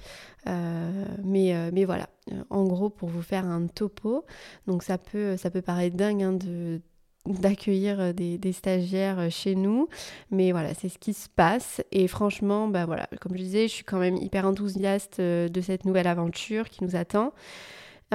mais, 0.46 1.72
mais 1.74 1.86
voilà, 1.86 2.08
en 2.50 2.64
gros 2.66 2.90
pour 2.90 3.10
vous 3.10 3.22
faire 3.22 3.46
un 3.46 3.68
topo, 3.68 4.26
donc 4.68 4.84
ça 4.84 4.98
peut, 4.98 5.38
ça 5.38 5.50
peut 5.50 5.62
paraître 5.62 5.98
dingue 5.98 6.24
hein, 6.24 6.34
de 6.34 6.82
d'accueillir 7.28 8.14
des, 8.14 8.38
des, 8.38 8.54
stagiaires 8.54 9.32
chez 9.32 9.56
nous. 9.56 9.90
Mais 10.30 10.52
voilà, 10.52 10.76
c'est 10.76 10.90
ce 10.90 11.00
qui 11.00 11.12
se 11.12 11.28
passe. 11.28 11.82
Et 11.92 12.08
franchement, 12.08 12.68
bah 12.68 12.86
voilà, 12.86 13.10
comme 13.20 13.36
je 13.36 13.42
disais, 13.42 13.68
je 13.68 13.74
suis 13.74 13.84
quand 13.84 13.98
même 13.98 14.16
hyper 14.16 14.46
enthousiaste 14.46 15.20
de 15.20 15.62
cette 15.62 15.86
nouvelle 15.86 16.06
aventure 16.06 16.70
qui 16.70 16.84
nous 16.84 16.96
attend. 16.96 17.34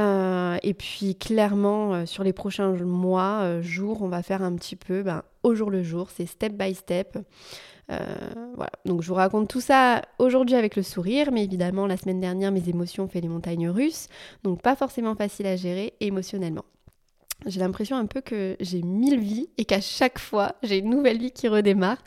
Euh, 0.00 0.56
et 0.62 0.74
puis 0.74 1.14
clairement, 1.14 1.94
euh, 1.94 2.06
sur 2.06 2.24
les 2.24 2.32
prochains 2.32 2.72
mois, 2.72 3.40
euh, 3.42 3.62
jours, 3.62 4.02
on 4.02 4.08
va 4.08 4.22
faire 4.22 4.42
un 4.42 4.54
petit 4.54 4.76
peu 4.76 5.02
ben, 5.02 5.22
au 5.42 5.54
jour 5.54 5.70
le 5.70 5.82
jour, 5.82 6.08
c'est 6.10 6.26
step 6.26 6.54
by 6.54 6.74
step. 6.74 7.18
voilà, 7.88 8.70
donc 8.84 9.02
je 9.02 9.08
vous 9.08 9.14
raconte 9.14 9.48
tout 9.48 9.60
ça 9.60 10.02
aujourd'hui 10.18 10.54
avec 10.54 10.76
le 10.76 10.82
sourire, 10.82 11.32
mais 11.32 11.42
évidemment 11.42 11.88
la 11.88 11.96
semaine 11.96 12.20
dernière 12.20 12.52
mes 12.52 12.68
émotions 12.68 13.04
ont 13.04 13.08
fait 13.08 13.20
les 13.20 13.28
montagnes 13.28 13.68
russes, 13.68 14.06
donc 14.44 14.62
pas 14.62 14.76
forcément 14.76 15.16
facile 15.16 15.46
à 15.48 15.56
gérer 15.56 15.94
émotionnellement. 16.00 16.64
J'ai 17.46 17.60
l'impression 17.60 17.96
un 17.96 18.06
peu 18.06 18.20
que 18.20 18.56
j'ai 18.60 18.82
mille 18.82 19.18
vies 19.18 19.48
et 19.56 19.64
qu'à 19.64 19.80
chaque 19.80 20.18
fois 20.18 20.56
j'ai 20.62 20.78
une 20.78 20.90
nouvelle 20.90 21.18
vie 21.18 21.32
qui 21.32 21.48
redémarre. 21.48 21.98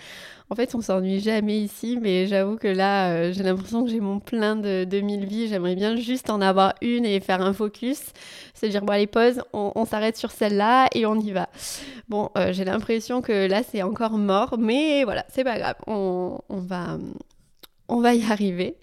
En 0.50 0.56
fait, 0.56 0.76
on 0.76 0.82
s'ennuie 0.82 1.20
jamais 1.20 1.58
ici, 1.58 1.98
mais 2.00 2.28
j'avoue 2.28 2.58
que 2.58 2.68
là, 2.68 3.12
euh, 3.12 3.34
j'ai 3.34 3.42
l'impression 3.42 3.84
que 3.84 3.90
j'ai 3.90 4.00
mon 4.00 4.20
plein 4.20 4.56
de, 4.56 4.84
de 4.84 5.00
mille 5.00 5.26
vies. 5.26 5.48
J'aimerais 5.48 5.76
bien 5.76 5.96
juste 5.96 6.30
en 6.30 6.42
avoir 6.42 6.76
une 6.82 7.06
et 7.06 7.20
faire 7.22 7.42
un 7.42 7.54
focus. 7.54 8.00
Se 8.54 8.68
dire, 8.68 8.84
bon, 8.84 8.94
allez, 8.94 9.08
pause, 9.08 9.42
on, 9.54 9.86
s'arrête 9.86 10.16
sur 10.16 10.30
celle-là 10.30 10.90
et 10.94 11.08
on 11.08 11.16
y 11.16 11.32
va. 11.32 11.50
Bon, 12.08 12.30
euh, 12.38 12.54
j'ai 12.54 12.66
l'impression 12.66 13.24
que 13.24 13.48
là, 13.48 13.64
c'est 13.64 13.82
encore 13.82 14.18
mort, 14.18 14.58
mais 14.60 15.04
voilà, 15.06 15.26
c'est 15.30 15.44
pas 15.44 15.58
grave. 15.58 15.76
On, 15.88 16.38
va, 16.50 17.00
on 17.94 18.02
va 18.02 18.16
y 18.16 18.24
arriver. 18.24 18.76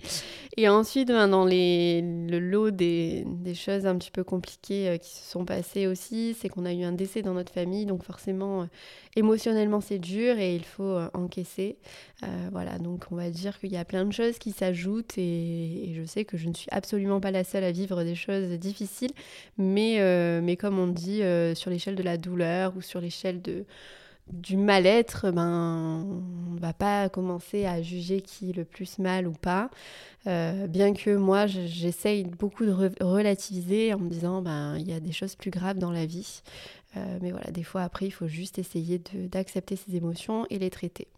Et 0.57 0.69
ensuite, 0.69 1.09
ben, 1.09 1.29
dans 1.29 1.45
le 1.45 2.39
lot 2.39 2.71
des, 2.71 3.25
choses 3.55 3.87
un 3.87 3.97
petit 3.97 4.11
peu 4.11 4.23
compliquées 4.25 4.89
euh, 4.89 4.97
qui 4.99 5.11
se 5.11 5.29
sont 5.31 5.45
passées 5.45 5.87
aussi, 5.87 6.37
c'est 6.39 6.49
qu'on 6.49 6.65
a 6.65 6.73
eu 6.73 6.83
un 6.83 6.93
décès 6.93 7.23
dans 7.23 7.35
notre 7.35 7.53
famille, 7.53 7.87
donc 7.87 8.05
forcément, 8.05 8.63
euh, 8.63 8.65
émotionnellement, 9.17 9.81
c'est 9.81 9.99
dur 9.99 10.39
et 10.39 10.55
il 10.55 10.65
faut 10.65 10.83
euh, 10.83 11.09
encaisser. 11.15 11.77
voilà, 12.53 12.79
donc 12.79 13.07
on 13.11 13.17
va 13.17 13.31
dire 13.31 13.59
qu'il 13.59 13.73
y 13.73 13.77
a 13.77 13.85
plein 13.85 14.05
de 14.05 14.13
choses 14.13 14.39
qui 14.39 14.53
s'ajoutent 14.53 15.19
et, 15.19 15.91
et, 15.91 15.95
je 15.95 16.05
sais 16.05 16.25
que 16.25 16.37
je 16.37 16.49
ne 16.49 16.55
suis 16.55 16.69
absolument 16.71 17.21
pas 17.21 17.31
la 17.31 17.43
seule 17.43 17.65
à 17.65 17.73
vivre 17.73 18.05
des 18.05 18.15
choses 18.15 18.51
difficiles, 18.59 19.13
mais, 19.57 19.99
mais 20.43 20.57
comme 20.57 20.79
on 20.79 20.89
dit, 20.89 21.23
sur 21.55 21.71
l'échelle 21.71 21.97
de 21.97 22.03
la 22.03 22.17
douleur 22.17 22.77
ou 22.77 22.83
sur 22.83 23.01
l'échelle 23.01 23.41
de 23.43 23.65
du 24.33 24.57
mal-être, 24.57 25.31
ben, 25.31 26.05
on 26.07 26.55
ne 26.55 26.61
va 26.61 26.73
pas 26.73 27.09
commencer 27.09 27.67
à 27.67 27.83
juger 27.83 28.21
qui 28.21 28.51
est 28.51 28.57
le 28.57 28.65
plus 28.65 28.99
mal 28.99 29.27
ou 29.27 29.33
pas. 29.33 29.71
Euh, 30.27 30.67
bien 30.67 30.93
que 30.93 31.17
moi, 31.17 31.47
j'essaye 31.47 32.25
beaucoup 32.25 32.65
de 32.65 32.73
relativiser 33.03 33.95
en 33.95 33.99
me 33.99 34.09
disant, 34.09 34.43
ben, 34.43 34.77
il 34.79 34.89
y 34.89 34.93
a 34.93 35.01
des 35.01 35.13
choses 35.13 35.35
plus 35.35 35.51
graves 35.51 35.79
dans 35.79 35.93
la 35.93 36.07
vie. 36.07 36.43
Euh, 36.97 37.19
mais 37.23 37.31
voilà, 37.31 37.51
des 37.51 37.63
fois 37.63 37.83
après, 37.83 38.07
il 38.07 38.11
faut 38.11 38.29
juste 38.29 38.59
essayer 38.59 39.01
d'accepter 39.15 39.77
ses 39.77 39.97
émotions 39.97 40.47
et 40.51 40.59
les 40.59 40.71
traiter. 40.71 41.09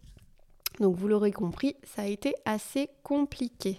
Donc 0.79 0.95
vous 0.95 1.07
l'aurez 1.07 1.31
compris, 1.31 1.75
ça 1.83 2.03
a 2.03 2.05
été 2.05 2.33
assez 2.45 2.89
compliqué. 3.03 3.77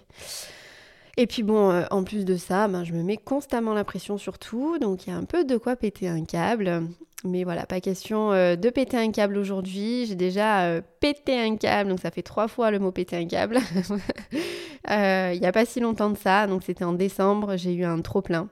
Et 1.16 1.26
puis 1.26 1.42
bon, 1.42 1.70
euh, 1.70 1.84
en 1.90 2.02
plus 2.02 2.24
de 2.24 2.36
ça, 2.36 2.66
ben, 2.68 2.84
je 2.84 2.92
me 2.92 3.02
mets 3.02 3.16
constamment 3.16 3.74
la 3.74 3.84
pression 3.84 4.18
sur 4.18 4.38
tout, 4.38 4.78
donc 4.78 5.06
il 5.06 5.10
y 5.10 5.12
a 5.12 5.16
un 5.16 5.24
peu 5.24 5.44
de 5.44 5.56
quoi 5.56 5.76
péter 5.76 6.08
un 6.08 6.24
câble. 6.24 6.82
Mais 7.26 7.44
voilà, 7.44 7.64
pas 7.64 7.80
question 7.80 8.32
euh, 8.32 8.54
de 8.56 8.68
péter 8.68 8.98
un 8.98 9.10
câble 9.10 9.38
aujourd'hui. 9.38 10.06
J'ai 10.06 10.14
déjà 10.14 10.64
euh, 10.64 10.82
pété 11.00 11.38
un 11.40 11.56
câble, 11.56 11.90
donc 11.90 12.00
ça 12.00 12.10
fait 12.10 12.22
trois 12.22 12.48
fois 12.48 12.70
le 12.70 12.78
mot 12.78 12.90
péter 12.90 13.16
un 13.16 13.26
câble. 13.26 13.58
Il 14.90 15.40
n'y 15.40 15.46
a 15.46 15.52
pas 15.52 15.64
si 15.64 15.80
longtemps 15.80 16.10
de 16.10 16.18
ça, 16.18 16.46
donc 16.46 16.62
c'était 16.62 16.84
en 16.84 16.92
décembre, 16.92 17.56
j'ai 17.56 17.72
eu 17.72 17.84
un 17.84 18.00
trop 18.00 18.20
plein 18.20 18.48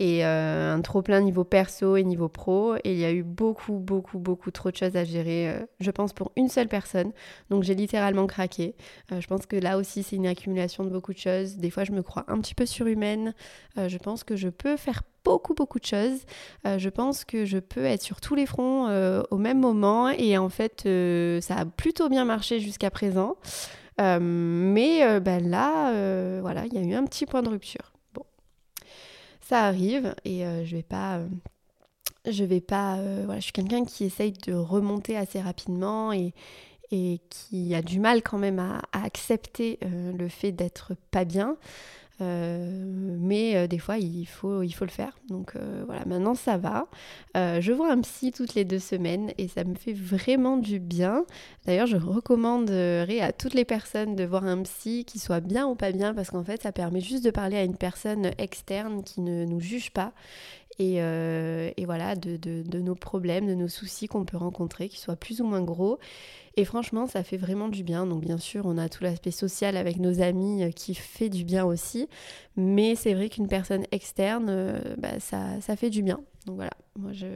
et 0.00 0.24
euh, 0.24 0.74
un 0.74 0.80
trop 0.80 1.02
plein 1.02 1.20
niveau 1.20 1.44
perso 1.44 1.94
et 1.96 2.04
niveau 2.04 2.30
pro. 2.30 2.74
Et 2.84 2.92
il 2.92 2.96
y 2.96 3.04
a 3.04 3.12
eu 3.12 3.22
beaucoup, 3.22 3.74
beaucoup, 3.74 4.18
beaucoup 4.18 4.50
trop 4.50 4.70
de 4.70 4.76
choses 4.76 4.96
à 4.96 5.04
gérer, 5.04 5.50
euh, 5.50 5.66
je 5.78 5.90
pense, 5.90 6.14
pour 6.14 6.32
une 6.36 6.48
seule 6.48 6.68
personne. 6.68 7.12
Donc 7.50 7.64
j'ai 7.64 7.74
littéralement 7.74 8.26
craqué. 8.26 8.74
Euh, 9.12 9.20
je 9.20 9.26
pense 9.26 9.44
que 9.44 9.56
là 9.56 9.76
aussi, 9.76 10.02
c'est 10.02 10.16
une 10.16 10.26
accumulation 10.26 10.84
de 10.84 10.88
beaucoup 10.88 11.12
de 11.12 11.18
choses. 11.18 11.58
Des 11.58 11.68
fois, 11.68 11.84
je 11.84 11.92
me 11.92 12.02
crois 12.02 12.24
un 12.28 12.40
petit 12.40 12.54
peu 12.54 12.64
surhumaine. 12.64 13.34
je 13.76 13.98
pense 13.98 14.24
que 14.24 14.36
je 14.36 14.48
peux 14.48 14.78
faire 14.78 15.02
beaucoup, 15.22 15.52
beaucoup 15.52 15.78
de 15.78 15.84
choses. 15.84 16.24
je 16.64 16.88
pense 16.88 17.26
que 17.26 17.44
je 17.44 17.58
peux 17.58 17.84
être 17.84 18.02
sur 18.02 18.22
tous 18.22 18.34
les 18.34 18.46
fronts 18.46 18.88
au 19.30 19.36
même 19.36 19.60
moment. 19.60 20.08
Et 20.08 20.38
en 20.38 20.48
fait, 20.48 20.88
ça 21.42 21.56
a 21.56 21.64
plutôt 21.66 22.08
bien 22.08 22.24
marché 22.24 22.58
jusqu'à 22.58 22.90
présent. 22.90 23.36
mais 23.98 25.20
ben 25.20 25.50
là, 25.50 26.40
voilà, 26.40 26.64
il 26.66 26.74
y 26.74 26.78
a 26.78 26.82
eu 26.82 26.94
un 26.94 27.04
petit 27.04 27.26
point 27.26 27.42
de 27.42 27.50
rupture 27.50 27.89
ça 29.50 29.64
arrive 29.64 30.14
et 30.24 30.46
euh, 30.46 30.64
je 30.64 30.76
vais 30.76 30.84
pas 30.84 31.16
euh, 31.16 31.26
je 32.24 32.44
vais 32.44 32.60
pas 32.60 32.98
euh, 32.98 33.22
voilà 33.24 33.40
je 33.40 33.44
suis 33.46 33.52
quelqu'un 33.52 33.84
qui 33.84 34.04
essaye 34.04 34.30
de 34.30 34.54
remonter 34.54 35.16
assez 35.16 35.40
rapidement 35.40 36.12
et, 36.12 36.32
et 36.92 37.20
qui 37.30 37.74
a 37.74 37.82
du 37.82 37.98
mal 37.98 38.22
quand 38.22 38.38
même 38.38 38.60
à, 38.60 38.80
accepter 38.92 39.80
le 39.82 40.28
fait 40.28 40.52
d'être 40.52 40.92
pas 41.10 41.24
bien 41.24 41.56
mais 42.20 43.66
des 43.68 43.78
fois 43.78 43.98
il 43.98 44.26
faut, 44.26 44.62
il 44.62 44.72
faut 44.72 44.84
le 44.84 44.90
faire. 44.90 45.18
Donc 45.28 45.54
voilà 45.86 46.04
maintenant 46.06 46.34
ça 46.34 46.56
va. 46.58 46.86
Je 47.34 47.72
vois 47.72 47.92
un 47.92 48.00
psy 48.00 48.32
toutes 48.32 48.54
les 48.54 48.64
deux 48.64 48.78
semaines 48.78 49.32
et 49.38 49.48
ça 49.48 49.64
me 49.64 49.74
fait 49.74 49.92
vraiment 49.92 50.56
du 50.56 50.78
bien. 50.78 51.24
D'ailleurs 51.66 51.86
je 51.86 51.96
recommanderais 51.96 53.20
à 53.20 53.32
toutes 53.32 53.54
les 53.54 53.64
personnes 53.64 54.16
de 54.16 54.24
voir 54.24 54.44
un 54.44 54.62
psy 54.62 55.04
qui 55.04 55.18
soit 55.18 55.40
bien 55.40 55.66
ou 55.66 55.74
pas 55.74 55.92
bien 55.92 56.14
parce 56.14 56.30
qu'en 56.30 56.44
fait 56.44 56.62
ça 56.62 56.72
permet 56.72 57.00
juste 57.00 57.24
de 57.24 57.30
parler 57.30 57.56
à 57.56 57.64
une 57.64 57.76
personne 57.76 58.30
externe 58.38 59.02
qui 59.02 59.20
ne 59.20 59.44
nous 59.44 59.60
juge 59.60 59.90
pas 59.90 60.12
euh, 60.80 61.70
et, 61.76 61.84
voilà, 61.84 62.14
de, 62.16 62.78
nos 62.78 62.94
problèmes, 62.94 63.46
de 63.46 63.54
nos 63.54 63.68
soucis 63.68 64.06
qu'on 64.06 64.24
peut 64.24 64.36
rencontrer, 64.36 64.88
qui 64.88 64.98
soient 64.98 65.16
plus 65.16 65.40
ou 65.40 65.44
moins 65.44 65.62
gros. 65.62 65.98
Et 66.56 66.64
franchement, 66.64 67.06
ça 67.06 67.22
fait 67.22 67.36
vraiment 67.36 67.68
du 67.68 67.84
bien. 67.84 68.06
Donc 68.06 68.22
bien 68.22 68.38
sûr, 68.38 68.66
on 68.66 68.78
a 68.78 68.88
tout 68.88 69.04
l'aspect 69.04 69.30
social 69.30 69.76
avec 69.76 69.98
nos 69.98 70.20
amis 70.20 70.64
euh, 70.64 70.70
qui 70.70 70.94
fait 70.94 71.28
du 71.28 71.44
bien 71.44 71.64
aussi. 71.64 72.08
Mais 72.56 72.94
c'est 72.96 73.14
vrai 73.14 73.28
qu'une 73.28 73.48
personne 73.48 73.84
externe, 73.92 74.46
euh, 74.48 74.96
bah, 74.98 75.20
ça, 75.20 75.60
ça, 75.60 75.76
fait 75.76 75.90
du 75.90 76.02
bien. 76.02 76.20
Donc 76.46 76.56
voilà, 76.56 76.72
moi 76.96 77.12
je, 77.12 77.26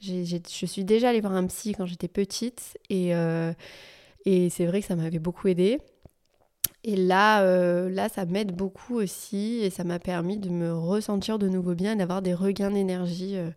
je 0.00 0.66
suis 0.66 0.84
déjà 0.84 1.10
allée 1.10 1.20
voir 1.20 1.34
un 1.34 1.46
psy 1.46 1.74
quand 1.76 1.86
j'étais 1.86 2.08
petite. 2.08 2.78
Et, 2.88 3.12
et 4.24 4.50
c'est 4.50 4.66
vrai 4.66 4.80
que 4.80 4.86
ça 4.86 4.96
m'avait 4.96 5.18
beaucoup 5.18 5.48
aidé. 5.48 5.80
Et 6.86 6.96
là, 6.96 7.42
euh, 7.42 7.88
là 7.88 8.10
ça 8.10 8.26
m'aide 8.26 8.54
beaucoup 8.54 8.96
aussi 8.96 9.60
et 9.62 9.70
ça 9.70 9.84
m'a 9.84 9.98
permis 9.98 10.36
de 10.36 10.50
me 10.50 10.72
ressentir 10.72 11.38
de 11.38 11.48
nouveau 11.48 11.74
bien 11.74 11.94
et 11.94 11.96
d'avoir 11.96 12.20
des 12.20 12.34
regains 12.34 12.70
d'énergie. 12.70 13.38
Euh, 13.38 13.48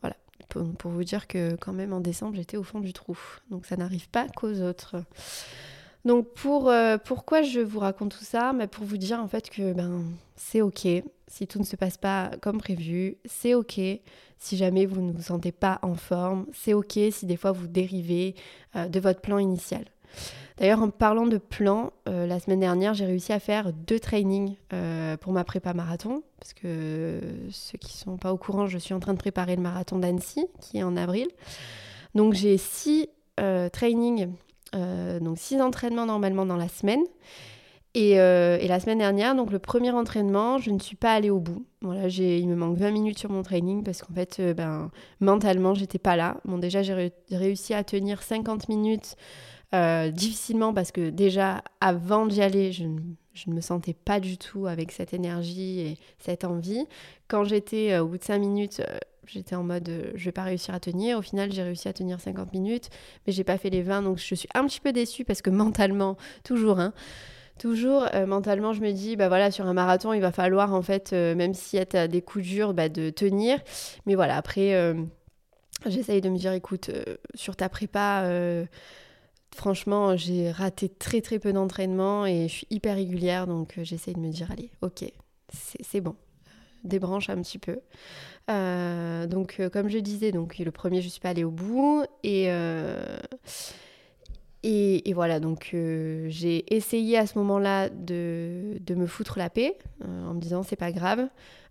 voilà, 0.00 0.16
pour, 0.48 0.90
vous 0.90 1.04
dire 1.04 1.26
que 1.26 1.54
quand 1.56 1.74
même 1.74 1.92
en 1.92 2.00
décembre, 2.00 2.34
j'étais 2.34 2.56
au 2.56 2.62
fond 2.62 2.80
du 2.80 2.94
trou. 2.94 3.18
Donc 3.50 3.66
ça 3.66 3.76
n'arrive 3.76 4.08
pas 4.08 4.26
qu'aux 4.26 4.62
autres. 4.62 4.96
Donc 6.06 6.32
pour, 6.32 6.70
euh, 6.70 6.96
pourquoi 6.96 7.42
je 7.42 7.60
vous 7.60 7.78
raconte 7.78 8.16
tout 8.16 8.24
ça? 8.24 8.54
Bah, 8.54 8.66
Pour 8.66 8.86
vous 8.86 8.96
dire 8.96 9.20
en 9.20 9.28
fait 9.28 9.50
que 9.50 9.74
ben, 9.74 10.02
c'est 10.34 10.62
ok 10.62 10.88
si 11.28 11.46
tout 11.46 11.58
ne 11.58 11.64
se 11.64 11.76
passe 11.76 11.98
pas 11.98 12.30
comme 12.40 12.56
prévu. 12.56 13.18
C'est 13.26 13.52
ok 13.52 13.80
si 14.38 14.56
jamais 14.56 14.86
vous 14.86 15.02
ne 15.02 15.12
vous 15.12 15.22
sentez 15.22 15.52
pas 15.52 15.78
en 15.82 15.94
forme. 15.94 16.46
C'est 16.54 16.72
ok 16.72 16.98
si 17.10 17.26
des 17.26 17.36
fois 17.36 17.52
vous 17.52 17.66
dérivez 17.66 18.34
de 18.74 18.98
votre 18.98 19.20
plan 19.20 19.38
initial. 19.38 19.84
D'ailleurs, 20.58 20.82
en 20.82 20.90
parlant 20.90 21.26
de 21.26 21.38
plan, 21.38 21.92
euh, 22.08 22.26
la 22.26 22.38
semaine 22.38 22.60
dernière, 22.60 22.94
j'ai 22.94 23.06
réussi 23.06 23.32
à 23.32 23.40
faire 23.40 23.72
deux 23.72 23.98
trainings 23.98 24.56
euh, 24.72 25.16
pour 25.16 25.32
ma 25.32 25.44
prépa 25.44 25.72
marathon. 25.72 26.22
Parce 26.38 26.52
que 26.52 27.20
ceux 27.50 27.78
qui 27.78 27.96
ne 27.96 28.12
sont 28.12 28.16
pas 28.16 28.32
au 28.32 28.36
courant, 28.36 28.66
je 28.66 28.78
suis 28.78 28.94
en 28.94 29.00
train 29.00 29.14
de 29.14 29.18
préparer 29.18 29.56
le 29.56 29.62
marathon 29.62 29.98
d'Annecy, 29.98 30.46
qui 30.60 30.78
est 30.78 30.82
en 30.82 30.96
avril. 30.96 31.28
Donc 32.14 32.34
j'ai 32.34 32.58
six 32.58 33.08
euh, 33.40 33.68
trainings, 33.68 34.28
donc 34.72 35.38
six 35.38 35.60
entraînements 35.60 36.06
normalement 36.06 36.46
dans 36.46 36.56
la 36.56 36.68
semaine. 36.68 37.02
Et, 37.94 38.16
la 38.16 38.80
semaine 38.80 38.98
dernière, 38.98 39.34
donc 39.34 39.52
le 39.52 39.58
premier 39.58 39.90
entraînement, 39.90 40.58
je 40.58 40.70
ne 40.70 40.78
suis 40.78 40.96
pas 40.96 41.12
allée 41.12 41.28
au 41.28 41.40
bout. 41.40 41.66
Il 41.82 42.48
me 42.48 42.54
manque 42.54 42.78
20 42.78 42.90
minutes 42.90 43.18
sur 43.18 43.30
mon 43.30 43.42
training 43.42 43.84
parce 43.84 44.02
qu'en 44.02 44.14
fait, 44.14 44.40
ben, 44.56 44.90
mentalement, 45.20 45.74
j'étais 45.74 45.98
pas 45.98 46.16
là. 46.16 46.38
Bon, 46.46 46.56
déjà, 46.56 46.82
j'ai 46.82 47.12
réussi 47.30 47.74
à 47.74 47.84
tenir 47.84 48.22
50 48.22 48.70
minutes 48.70 49.16
euh, 49.74 50.10
difficilement 50.10 50.74
parce 50.74 50.92
que 50.92 51.08
déjà 51.08 51.64
avant 51.80 52.26
d'y 52.26 52.42
aller, 52.42 52.72
je, 52.72 52.84
ne 52.84 53.54
me 53.54 53.62
sentais 53.62 53.94
pas 53.94 54.20
du 54.20 54.36
tout 54.36 54.66
avec 54.66 54.92
cette 54.92 55.14
énergie 55.14 55.80
et 55.80 55.98
cette 56.18 56.44
envie. 56.44 56.84
Quand 57.26 57.44
j'étais 57.44 57.92
euh, 57.92 58.02
au 58.02 58.08
bout 58.08 58.18
de 58.18 58.22
5 58.24 58.38
minutes, 58.38 58.80
euh, 58.80 58.98
j'étais 59.26 59.54
en 59.54 59.62
mode 59.62 59.90
je 60.14 60.24
vais 60.26 60.32
pas 60.32 60.42
réussir 60.42 60.74
à 60.74 60.80
tenir. 60.80 61.16
Au 61.16 61.22
final, 61.22 61.50
j'ai 61.52 61.62
réussi 61.62 61.88
à 61.88 61.94
tenir 61.94 62.20
50 62.20 62.52
minutes, 62.52 62.90
mais 63.26 63.32
j'ai 63.32 63.44
pas 63.44 63.56
fait 63.56 63.70
les 63.70 63.80
20 63.80 64.02
donc 64.02 64.18
je 64.18 64.34
suis 64.34 64.48
un 64.54 64.66
petit 64.66 64.80
peu 64.80 64.92
déçue 64.92 65.24
parce 65.24 65.40
que 65.40 65.48
mentalement, 65.64 66.18
toujours, 66.44 66.78
hein, 66.78 66.92
toujours 67.58 68.04
mentalement, 68.26 68.74
je 68.74 68.82
me 68.82 68.92
dis 68.92 69.16
bah 69.16 69.28
voilà, 69.28 69.50
sur 69.50 69.64
un 69.66 69.72
marathon, 69.72 70.12
il 70.12 70.20
va 70.20 70.32
falloir 70.32 70.74
en 70.74 70.82
fait, 70.82 71.12
même 71.12 71.54
s'il 71.54 71.78
y 71.78 71.96
a 71.96 72.08
des 72.08 72.20
coups 72.20 72.44
durs, 72.44 72.74
bah, 72.74 72.90
de 72.90 73.08
tenir. 73.08 73.58
Mais 74.04 74.16
voilà, 74.16 74.36
après, 74.36 74.94
j'essaye 75.86 76.20
de 76.20 76.28
me 76.28 76.36
dire 76.36 76.52
écoute, 76.52 76.90
sur 77.34 77.56
ta 77.56 77.70
prépa 77.70 78.26
Franchement, 79.54 80.16
j'ai 80.16 80.50
raté 80.50 80.88
très 80.88 81.20
très 81.20 81.38
peu 81.38 81.52
d'entraînement 81.52 82.24
et 82.24 82.48
je 82.48 82.52
suis 82.52 82.66
hyper 82.70 82.96
régulière, 82.96 83.46
donc 83.46 83.76
euh, 83.76 83.84
j'essaye 83.84 84.14
de 84.14 84.20
me 84.20 84.30
dire, 84.30 84.50
allez, 84.50 84.70
ok, 84.80 85.04
c'est 85.52 86.00
bon, 86.00 86.16
débranche 86.84 87.28
un 87.28 87.40
petit 87.42 87.58
peu. 87.58 87.80
Euh, 88.50 89.26
donc, 89.26 89.56
euh, 89.60 89.68
comme 89.68 89.88
je 89.88 89.98
disais, 89.98 90.32
donc 90.32 90.58
le 90.58 90.70
premier, 90.70 91.00
je 91.02 91.06
ne 91.06 91.10
suis 91.10 91.20
pas 91.20 91.28
allée 91.28 91.44
au 91.44 91.50
bout 91.50 92.04
et, 92.24 92.48
voilà, 95.12 95.38
donc 95.38 95.70
j'ai 95.72 96.74
essayé 96.74 97.18
à 97.18 97.26
ce 97.26 97.36
moment-là 97.38 97.90
de, 97.90 98.78
de, 98.80 98.94
me 98.94 99.06
foutre 99.06 99.38
la 99.38 99.50
paix 99.50 99.76
en 100.02 100.32
me 100.32 100.40
disant, 100.40 100.62
c'est 100.62 100.76
pas 100.76 100.92
grave, 100.92 101.28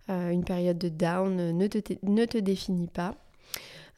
une 0.08 0.44
période 0.44 0.78
de 0.78 0.88
down 0.88 1.52
ne 1.52 1.66
te 1.66 2.38
définit 2.38 2.86
pas. 2.86 3.16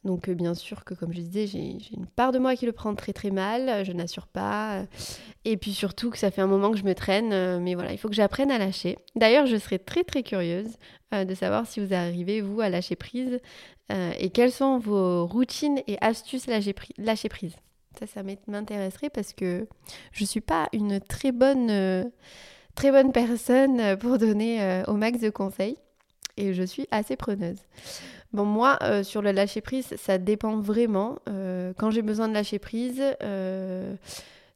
Donc 0.05 0.29
euh, 0.29 0.35
bien 0.35 0.55
sûr 0.55 0.85
que 0.85 0.95
comme 0.95 1.12
je 1.12 1.21
disais, 1.21 1.47
j'ai 1.47 1.79
une 1.97 2.07
part 2.07 2.31
de 2.31 2.38
moi 2.38 2.57
qui 2.57 2.67
le 2.67 2.73
prend 2.73 2.95
très 2.95 3.12
très 3.12 3.31
mal, 3.31 3.85
je 3.85 3.93
n'assure 3.93 4.27
pas. 4.27 4.85
Et 5.45 5.57
puis 5.57 5.73
surtout 5.73 6.11
que 6.11 6.19
ça 6.19 6.31
fait 6.31 6.43
un 6.43 6.47
moment 6.47 6.71
que 6.71 6.77
je 6.77 6.85
me 6.85 6.95
traîne, 6.95 7.33
euh, 7.33 7.59
mais 7.59 7.75
voilà, 7.75 7.93
il 7.93 7.99
faut 7.99 8.09
que 8.09 8.14
j'apprenne 8.14 8.51
à 8.51 8.59
lâcher. 8.59 8.99
D'ailleurs, 9.17 9.47
je 9.47 9.57
serais 9.57 9.79
très 9.79 10.05
très 10.05 10.23
curieuse 10.23 10.77
euh, 11.14 11.25
de 11.25 11.35
savoir 11.35 11.67
si 11.67 11.85
vous 11.85 11.95
arrivez, 11.95 12.43
vous, 12.43 12.61
à 12.61 12.69
lâcher 12.69 12.97
prise 12.97 13.40
et 14.19 14.31
quelles 14.31 14.51
sont 14.51 14.79
vos 14.79 15.27
routines 15.27 15.83
et 15.87 15.99
astuces 16.01 16.47
lâcher, 16.47 16.75
lâcher 16.97 17.29
prise? 17.29 17.55
Ça, 17.99 18.07
ça 18.07 18.23
m'intéresserait 18.47 19.11
parce 19.11 19.35
que 19.35 19.69
je 20.11 20.25
ne 20.25 20.27
suis 20.27 20.40
pas 20.40 20.71
une 20.73 21.01
très 21.01 21.33
bonne, 21.33 22.11
très 22.75 22.90
bonne 22.90 23.12
personne 23.12 23.99
pour 23.99 24.17
donner 24.17 24.83
au 24.88 24.95
max 24.95 25.21
de 25.21 25.29
conseils 25.29 25.77
et 26.38 26.55
je 26.55 26.62
suis 26.62 26.87
assez 26.90 27.17
preneuse. 27.17 27.59
Bon, 28.35 28.44
moi, 28.44 28.79
euh, 28.83 29.05
sur 29.05 29.23
le 29.23 29.31
lâcher 29.31 29.61
prise, 29.61 29.94
ça 29.97 30.18
dépend 30.18 30.59
vraiment. 30.59 31.20
Euh, 31.29 31.73
quand 31.79 31.92
j'ai 31.92 32.03
besoin 32.03 32.27
de 32.27 32.35
lâcher 32.35 32.59
prise, 32.59 33.01
euh, 33.23 33.94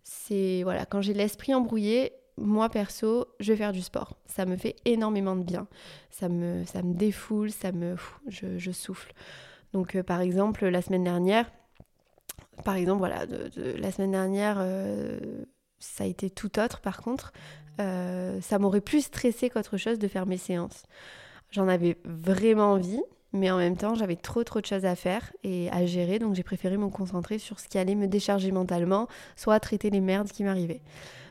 c'est 0.03 0.65
voilà, 0.65 0.85
quand 0.85 1.01
j'ai 1.01 1.15
l'esprit 1.15 1.55
embrouillé, 1.55 2.13
moi 2.37 2.69
perso, 2.71 3.29
je 3.39 3.53
vais 3.53 3.57
faire 3.57 3.71
du 3.71 3.81
sport. 3.81 4.17
Ça 4.27 4.47
me 4.47 4.57
fait 4.57 4.75
énormément 4.85 5.37
de 5.37 5.45
bien. 5.45 5.69
Ça 6.11 6.29
me, 6.29 6.65
ça 6.65 6.83
me 6.83 6.93
défoule, 6.93 7.53
ça 7.53 7.71
me, 7.71 7.95
je, 8.27 8.71
souffle. 8.73 9.13
Donc 9.73 10.01
par 10.03 10.23
exemple, 10.23 10.67
la 10.67 10.83
semaine 10.83 11.05
dernière, 11.05 11.49
par 12.65 12.75
exemple, 12.75 12.99
voilà, 12.99 13.27
la 13.57 13.93
semaine 13.93 14.11
dernière, 14.11 14.57
ça 15.79 16.03
a 16.03 16.07
été 16.09 16.31
tout 16.31 16.59
autre 16.59 16.81
par 16.81 17.01
contre. 17.01 17.33
Ça 17.79 18.59
m'aurait 18.59 18.81
plus 18.81 19.03
stressé 19.03 19.51
qu'autre 19.51 19.77
chose 19.77 20.01
de 20.01 20.09
faire 20.09 20.27
mes 20.27 20.39
séances. 20.39 20.83
J'en 21.51 21.69
avais 21.69 21.97
vraiment 22.05 22.73
envie, 22.73 23.01
mais 23.33 23.51
en 23.51 23.59
même 23.59 23.77
temps, 23.77 23.95
j'avais 23.95 24.17
trop 24.17 24.45
trop 24.45 24.61
de 24.61 24.67
choses 24.67 24.85
à 24.85 24.95
faire 24.95 25.33
et 25.45 25.69
à 25.71 25.85
gérer, 25.87 26.19
donc 26.19 26.35
j'ai 26.35 26.43
préféré 26.43 26.77
me 26.77 26.89
concentrer 26.89 27.39
sur 27.39 27.61
ce 27.61 27.69
qui 27.69 27.79
allait 27.79 27.95
me 27.95 28.07
décharger 28.07 28.53
mentalement, 28.53 29.09
soit 29.37 29.61
traiter 29.61 29.91
les 29.91 30.01
merdes 30.01 30.29
qui 30.29 30.45
m'arrivaient. 30.45 30.83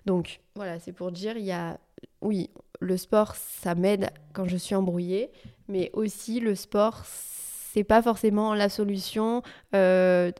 Donc 0.05 0.39
voilà, 0.55 0.79
c'est 0.79 0.93
pour 0.93 1.12
dire, 1.12 1.38
il 1.38 1.45
y 1.45 1.51
a, 1.51 1.79
oui, 2.21 2.49
le 2.79 2.97
sport, 2.97 3.36
ça 3.36 3.75
m'aide 3.75 4.10
quand 4.33 4.45
je 4.45 4.57
suis 4.57 4.75
embrouillée, 4.75 5.31
mais 5.67 5.89
aussi 5.93 6.39
le 6.39 6.55
sport, 6.55 7.03
c'est 7.05 7.83
pas 7.83 8.01
forcément 8.01 8.53
la 8.53 8.69
solution 8.69 9.41
H24. 9.73 9.75
Euh, 9.75 10.31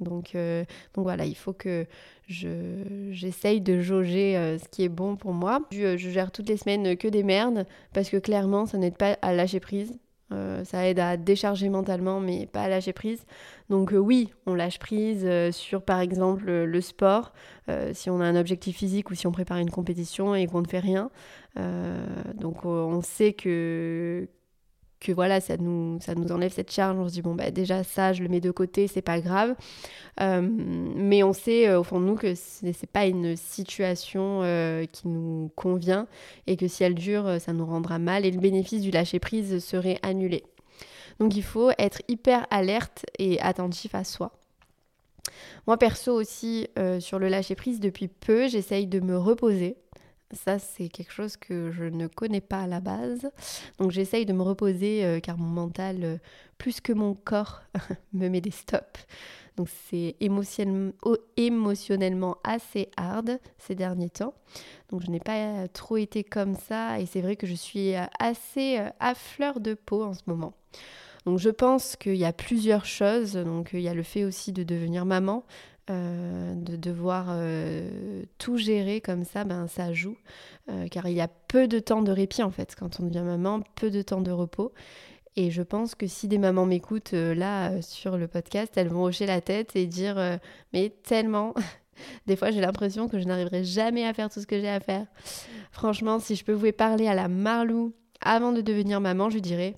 donc, 0.00 0.34
euh, 0.34 0.64
donc 0.94 1.04
voilà, 1.04 1.24
il 1.26 1.36
faut 1.36 1.52
que 1.52 1.86
j'essaye 2.28 3.60
de 3.60 3.80
jauger 3.80 4.36
euh, 4.36 4.58
ce 4.58 4.68
qui 4.68 4.84
est 4.84 4.88
bon 4.88 5.16
pour 5.16 5.32
moi. 5.32 5.60
Je, 5.72 5.96
je, 5.96 6.10
gère 6.10 6.30
toutes 6.30 6.48
les 6.48 6.56
semaines 6.56 6.96
que 6.96 7.08
des 7.08 7.22
merdes 7.22 7.66
parce 7.92 8.08
que 8.08 8.16
clairement, 8.16 8.66
ça 8.66 8.78
n'aide 8.78 8.96
pas 8.96 9.18
à 9.20 9.32
lâcher 9.32 9.60
prise. 9.60 9.98
Euh, 10.32 10.64
ça 10.64 10.86
aide 10.86 11.00
à 11.00 11.16
décharger 11.16 11.68
mentalement, 11.68 12.20
mais 12.20 12.46
pas 12.46 12.62
à 12.62 12.68
lâcher 12.68 12.92
prise. 12.92 13.24
Donc 13.68 13.92
euh, 13.92 13.98
oui, 13.98 14.32
on 14.46 14.54
lâche 14.54 14.78
prise 14.78 15.22
euh, 15.24 15.50
sur 15.52 15.82
par 15.82 16.00
exemple 16.00 16.50
le 16.50 16.80
sport, 16.80 17.32
si 17.92 18.10
on 18.10 18.20
a 18.20 18.24
un 18.24 18.34
objectif 18.34 18.76
physique 18.78 19.10
ou 19.10 19.14
si 19.14 19.28
on 19.28 19.32
prépare 19.32 19.58
une 19.58 19.70
compétition 19.70 20.34
et 20.34 20.48
qu'on 20.48 20.60
ne 20.60 20.66
fait 20.66 20.80
rien. 20.80 21.08
donc 22.34 22.64
on 22.64 23.00
sait 23.00 23.32
que, 23.32 24.28
que 25.00 25.12
voilà, 25.12 25.40
ça 25.40 25.56
nous, 25.56 25.98
ça 26.00 26.14
nous 26.14 26.30
enlève 26.30 26.52
cette 26.52 26.70
charge. 26.70 26.98
On 26.98 27.08
se 27.08 27.14
dit, 27.14 27.22
bon, 27.22 27.34
bah, 27.34 27.50
déjà, 27.50 27.82
ça, 27.82 28.12
je 28.12 28.22
le 28.22 28.28
mets 28.28 28.40
de 28.40 28.50
côté, 28.50 28.86
c'est 28.86 29.02
pas 29.02 29.20
grave. 29.20 29.54
Euh, 30.20 30.42
mais 30.42 31.22
on 31.22 31.32
sait 31.32 31.68
euh, 31.68 31.80
au 31.80 31.82
fond 31.82 32.00
de 32.00 32.04
nous 32.04 32.16
que 32.16 32.34
ce 32.34 32.66
n'est 32.66 32.74
pas 32.92 33.06
une 33.06 33.34
situation 33.36 34.42
euh, 34.42 34.84
qui 34.84 35.08
nous 35.08 35.50
convient 35.56 36.06
et 36.46 36.56
que 36.56 36.68
si 36.68 36.84
elle 36.84 36.94
dure, 36.94 37.40
ça 37.40 37.52
nous 37.52 37.64
rendra 37.64 37.98
mal 37.98 38.26
et 38.26 38.30
le 38.30 38.38
bénéfice 38.38 38.82
du 38.82 38.90
lâcher-prise 38.90 39.64
serait 39.64 39.98
annulé. 40.02 40.44
Donc 41.18 41.34
il 41.36 41.42
faut 41.42 41.70
être 41.78 42.02
hyper 42.08 42.46
alerte 42.50 43.06
et 43.18 43.40
attentif 43.40 43.94
à 43.94 44.04
soi. 44.04 44.32
Moi 45.66 45.76
perso 45.76 46.12
aussi, 46.12 46.66
sur 46.98 47.18
le 47.18 47.28
lâcher-prise, 47.28 47.78
depuis 47.78 48.08
peu, 48.08 48.48
j'essaye 48.48 48.86
de 48.86 49.00
me 49.00 49.18
reposer. 49.18 49.76
Ça, 50.32 50.60
c'est 50.60 50.88
quelque 50.88 51.12
chose 51.12 51.36
que 51.36 51.72
je 51.72 51.84
ne 51.84 52.06
connais 52.06 52.40
pas 52.40 52.60
à 52.62 52.66
la 52.68 52.80
base. 52.80 53.30
Donc 53.78 53.90
j'essaye 53.90 54.26
de 54.26 54.32
me 54.32 54.42
reposer 54.42 55.04
euh, 55.04 55.18
car 55.18 55.36
mon 55.36 55.48
mental, 55.48 56.04
euh, 56.04 56.16
plus 56.56 56.80
que 56.80 56.92
mon 56.92 57.14
corps, 57.14 57.62
me 58.12 58.28
met 58.28 58.40
des 58.40 58.52
stops. 58.52 59.06
Donc 59.56 59.68
c'est 59.90 60.14
émotionnellement 61.36 62.36
assez 62.44 62.90
hard 62.96 63.40
ces 63.58 63.74
derniers 63.74 64.10
temps. 64.10 64.34
Donc 64.90 65.02
je 65.02 65.10
n'ai 65.10 65.18
pas 65.18 65.66
trop 65.68 65.96
été 65.96 66.22
comme 66.22 66.54
ça 66.54 67.00
et 67.00 67.06
c'est 67.06 67.20
vrai 67.20 67.34
que 67.34 67.48
je 67.48 67.54
suis 67.54 67.94
assez 68.20 68.78
euh, 68.78 68.88
à 69.00 69.16
fleur 69.16 69.58
de 69.58 69.74
peau 69.74 70.04
en 70.04 70.14
ce 70.14 70.22
moment. 70.26 70.54
Donc 71.26 71.38
je 71.38 71.50
pense 71.50 71.96
qu'il 71.96 72.16
y 72.16 72.24
a 72.24 72.32
plusieurs 72.32 72.86
choses. 72.86 73.32
Donc 73.32 73.70
il 73.72 73.80
y 73.80 73.88
a 73.88 73.94
le 73.94 74.04
fait 74.04 74.24
aussi 74.24 74.52
de 74.52 74.62
devenir 74.62 75.04
maman. 75.04 75.44
Euh, 75.90 76.54
de 76.54 76.76
devoir 76.76 77.26
euh, 77.30 78.22
tout 78.38 78.56
gérer 78.56 79.00
comme 79.00 79.24
ça, 79.24 79.42
ben, 79.42 79.66
ça 79.66 79.92
joue. 79.92 80.16
Euh, 80.68 80.86
car 80.88 81.08
il 81.08 81.14
y 81.14 81.20
a 81.20 81.26
peu 81.48 81.66
de 81.66 81.80
temps 81.80 82.02
de 82.02 82.12
répit 82.12 82.44
en 82.44 82.50
fait 82.50 82.76
quand 82.78 83.00
on 83.00 83.06
devient 83.06 83.22
maman, 83.24 83.60
peu 83.74 83.90
de 83.90 84.00
temps 84.02 84.20
de 84.20 84.30
repos. 84.30 84.72
Et 85.34 85.50
je 85.50 85.62
pense 85.62 85.96
que 85.96 86.06
si 86.06 86.28
des 86.28 86.38
mamans 86.38 86.66
m'écoutent 86.66 87.12
là 87.12 87.82
sur 87.82 88.18
le 88.18 88.28
podcast, 88.28 88.72
elles 88.76 88.88
vont 88.88 89.04
hocher 89.04 89.26
la 89.26 89.40
tête 89.40 89.74
et 89.74 89.86
dire 89.86 90.38
Mais 90.72 90.90
tellement 91.02 91.54
Des 92.26 92.36
fois, 92.36 92.50
j'ai 92.50 92.60
l'impression 92.60 93.08
que 93.08 93.18
je 93.18 93.24
n'arriverai 93.24 93.64
jamais 93.64 94.06
à 94.06 94.14
faire 94.14 94.30
tout 94.30 94.40
ce 94.40 94.46
que 94.46 94.60
j'ai 94.60 94.68
à 94.68 94.80
faire. 94.80 95.06
Franchement, 95.72 96.18
si 96.18 96.36
je 96.36 96.44
pouvais 96.44 96.72
parler 96.72 97.08
à 97.08 97.14
la 97.14 97.28
Marlou 97.28 97.94
avant 98.20 98.52
de 98.52 98.60
devenir 98.60 99.00
maman, 99.00 99.28
je 99.28 99.38
dirais 99.38 99.76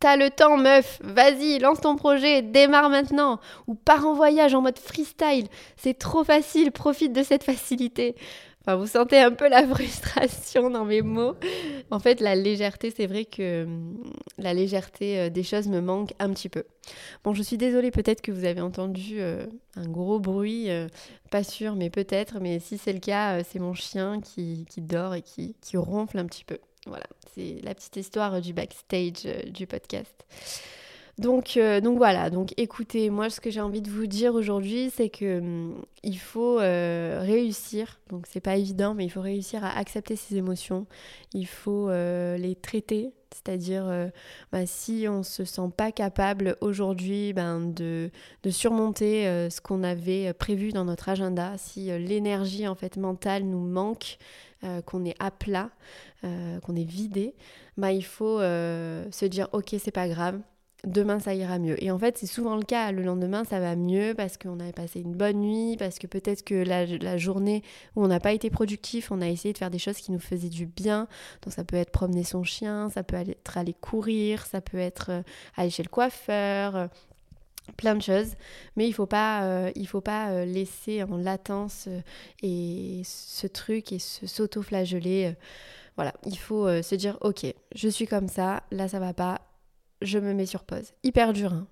T'as 0.00 0.16
le 0.16 0.30
temps, 0.30 0.56
meuf, 0.56 1.00
vas-y, 1.02 1.58
lance 1.58 1.80
ton 1.80 1.96
projet, 1.96 2.40
démarre 2.42 2.88
maintenant. 2.88 3.40
Ou 3.66 3.74
pars 3.74 4.06
en 4.06 4.14
voyage 4.14 4.54
en 4.54 4.62
mode 4.62 4.78
freestyle. 4.78 5.48
C'est 5.76 5.98
trop 5.98 6.22
facile, 6.22 6.70
profite 6.70 7.12
de 7.12 7.24
cette 7.24 7.42
facilité. 7.42 8.14
Enfin, 8.60 8.76
vous 8.76 8.86
sentez 8.86 9.18
un 9.18 9.32
peu 9.32 9.48
la 9.48 9.66
frustration 9.66 10.70
dans 10.70 10.84
mes 10.84 11.02
mots. 11.02 11.34
En 11.90 11.98
fait, 11.98 12.20
la 12.20 12.36
légèreté, 12.36 12.92
c'est 12.94 13.06
vrai 13.06 13.24
que 13.24 13.64
hum, 13.64 13.96
la 14.36 14.54
légèreté 14.54 15.18
euh, 15.18 15.30
des 15.30 15.42
choses 15.42 15.68
me 15.68 15.80
manque 15.80 16.12
un 16.20 16.32
petit 16.32 16.48
peu. 16.48 16.64
Bon, 17.24 17.34
je 17.34 17.42
suis 17.42 17.56
désolée, 17.56 17.90
peut-être 17.90 18.20
que 18.20 18.30
vous 18.30 18.44
avez 18.44 18.60
entendu 18.60 19.20
euh, 19.20 19.46
un 19.74 19.88
gros 19.88 20.20
bruit, 20.20 20.70
euh, 20.70 20.86
pas 21.30 21.42
sûr, 21.42 21.74
mais 21.74 21.90
peut-être. 21.90 22.38
Mais 22.40 22.60
si 22.60 22.78
c'est 22.78 22.92
le 22.92 23.00
cas, 23.00 23.42
c'est 23.42 23.58
mon 23.58 23.74
chien 23.74 24.20
qui, 24.20 24.66
dort 24.76 25.14
et 25.14 25.22
qui 25.22 25.76
ronfle 25.76 26.18
un 26.18 26.26
petit 26.26 26.44
peu. 26.44 26.58
Voilà, 26.88 27.06
c'est 27.34 27.60
la 27.62 27.74
petite 27.74 27.96
histoire 27.96 28.40
du 28.40 28.52
backstage 28.52 29.26
euh, 29.26 29.42
du 29.50 29.66
podcast. 29.66 30.24
Donc, 31.18 31.56
euh, 31.56 31.80
donc 31.80 31.98
voilà, 31.98 32.30
donc 32.30 32.54
écoutez, 32.56 33.10
moi 33.10 33.28
ce 33.28 33.40
que 33.40 33.50
j'ai 33.50 33.60
envie 33.60 33.82
de 33.82 33.90
vous 33.90 34.06
dire 34.06 34.34
aujourd'hui, 34.34 34.90
c'est 34.94 35.08
que 35.08 35.38
hum, 35.38 35.84
il 36.04 36.18
faut 36.18 36.60
euh, 36.60 37.20
réussir. 37.20 37.98
Donc 38.08 38.26
c'est 38.28 38.40
pas 38.40 38.56
évident, 38.56 38.94
mais 38.94 39.04
il 39.04 39.10
faut 39.10 39.20
réussir 39.20 39.64
à 39.64 39.76
accepter 39.76 40.14
ses 40.16 40.36
émotions. 40.36 40.86
Il 41.34 41.46
faut 41.46 41.90
les 41.90 42.54
traiter, 42.54 43.10
c'est-à-dire 43.34 44.10
bah, 44.52 44.64
si 44.64 45.06
on 45.10 45.24
se 45.24 45.44
sent 45.44 45.70
pas 45.76 45.90
capable 45.90 46.56
aujourd'hui 46.60 47.32
ben, 47.32 47.60
de, 47.60 48.10
de, 48.44 48.50
surmonter 48.50 49.24
ce 49.50 49.60
qu'on 49.60 49.82
avait 49.82 50.32
prévu 50.32 50.70
dans 50.70 50.84
notre 50.84 51.08
agenda, 51.08 51.58
si 51.58 51.86
l'énergie 51.98 52.68
en 52.68 52.76
fait 52.76 52.96
mentale 52.96 53.42
nous 53.42 53.66
manque, 53.66 54.18
euh, 54.64 54.82
qu'on 54.82 55.04
est 55.04 55.14
à 55.20 55.30
plat, 55.30 55.70
euh, 56.24 56.58
qu'on 56.60 56.74
est 56.74 56.88
vidé, 56.88 57.34
bah, 57.76 57.92
il 57.92 58.04
faut 58.04 58.40
euh, 58.40 59.06
se 59.12 59.24
dire 59.24 59.48
ok 59.52 59.76
c'est 59.78 59.92
pas 59.92 60.08
grave, 60.08 60.40
demain 60.84 61.20
ça 61.20 61.32
ira 61.32 61.60
mieux. 61.60 61.82
Et 61.82 61.92
en 61.92 61.98
fait, 61.98 62.18
c'est 62.18 62.26
souvent 62.26 62.56
le 62.56 62.64
cas. 62.64 62.90
Le 62.90 63.02
lendemain, 63.02 63.44
ça 63.44 63.60
va 63.60 63.76
mieux 63.76 64.14
parce 64.16 64.36
qu'on 64.36 64.58
avait 64.58 64.72
passé 64.72 65.00
une 65.00 65.14
bonne 65.14 65.38
nuit, 65.38 65.76
parce 65.78 66.00
que 66.00 66.08
peut-être 66.08 66.44
que 66.44 66.54
la, 66.54 67.16
journée 67.18 67.62
où 67.94 68.02
on 68.02 68.08
n'a 68.08 68.18
pas 68.18 68.32
été 68.32 68.50
productif, 68.50 69.12
on 69.12 69.20
a 69.20 69.28
essayé 69.28 69.52
de 69.52 69.58
faire 69.58 69.70
des 69.70 69.78
choses 69.78 69.98
qui 69.98 70.10
nous 70.10 70.18
faisaient 70.18 70.48
du 70.48 70.66
bien. 70.66 71.06
Donc 71.42 71.52
ça 71.52 71.62
peut 71.62 71.76
être 71.76 71.92
promener 71.92 72.24
son 72.24 72.42
chien, 72.42 72.90
ça 72.90 73.04
peut 73.04 73.16
être 73.16 73.58
aller 73.58 73.74
courir, 73.74 74.44
ça 74.46 74.60
peut 74.60 74.78
être 74.78 75.22
aller 75.56 75.70
chez 75.70 75.84
le 75.84 75.88
coiffeur, 75.88 76.88
plein 77.76 77.94
de 77.94 78.02
choses, 78.02 78.34
mais 78.76 78.86
il 78.88 78.92
faut 78.92 79.06
pas, 79.06 79.44
euh, 79.44 79.70
il 79.74 79.86
faut 79.86 80.00
pas 80.00 80.30
euh, 80.30 80.44
laisser 80.44 81.02
en 81.02 81.16
latence 81.16 81.86
euh, 81.88 82.00
et 82.42 83.02
ce 83.04 83.46
truc 83.46 83.92
et 83.92 83.98
s'auto-flageller. 83.98 85.34
voilà, 85.96 86.12
il 86.26 86.38
faut 86.38 86.66
se 86.82 86.94
dire 86.94 87.18
ok, 87.20 87.46
je 87.74 87.88
suis 87.88 88.06
comme 88.06 88.28
ça, 88.28 88.62
là 88.70 88.88
ça 88.88 88.98
va 88.98 89.14
pas, 89.14 89.40
je 90.02 90.18
me 90.18 90.34
mets 90.34 90.46
sur 90.46 90.64
pause. 90.64 90.92
Hyper 91.02 91.32
dur, 91.32 91.52
hein, 91.52 91.66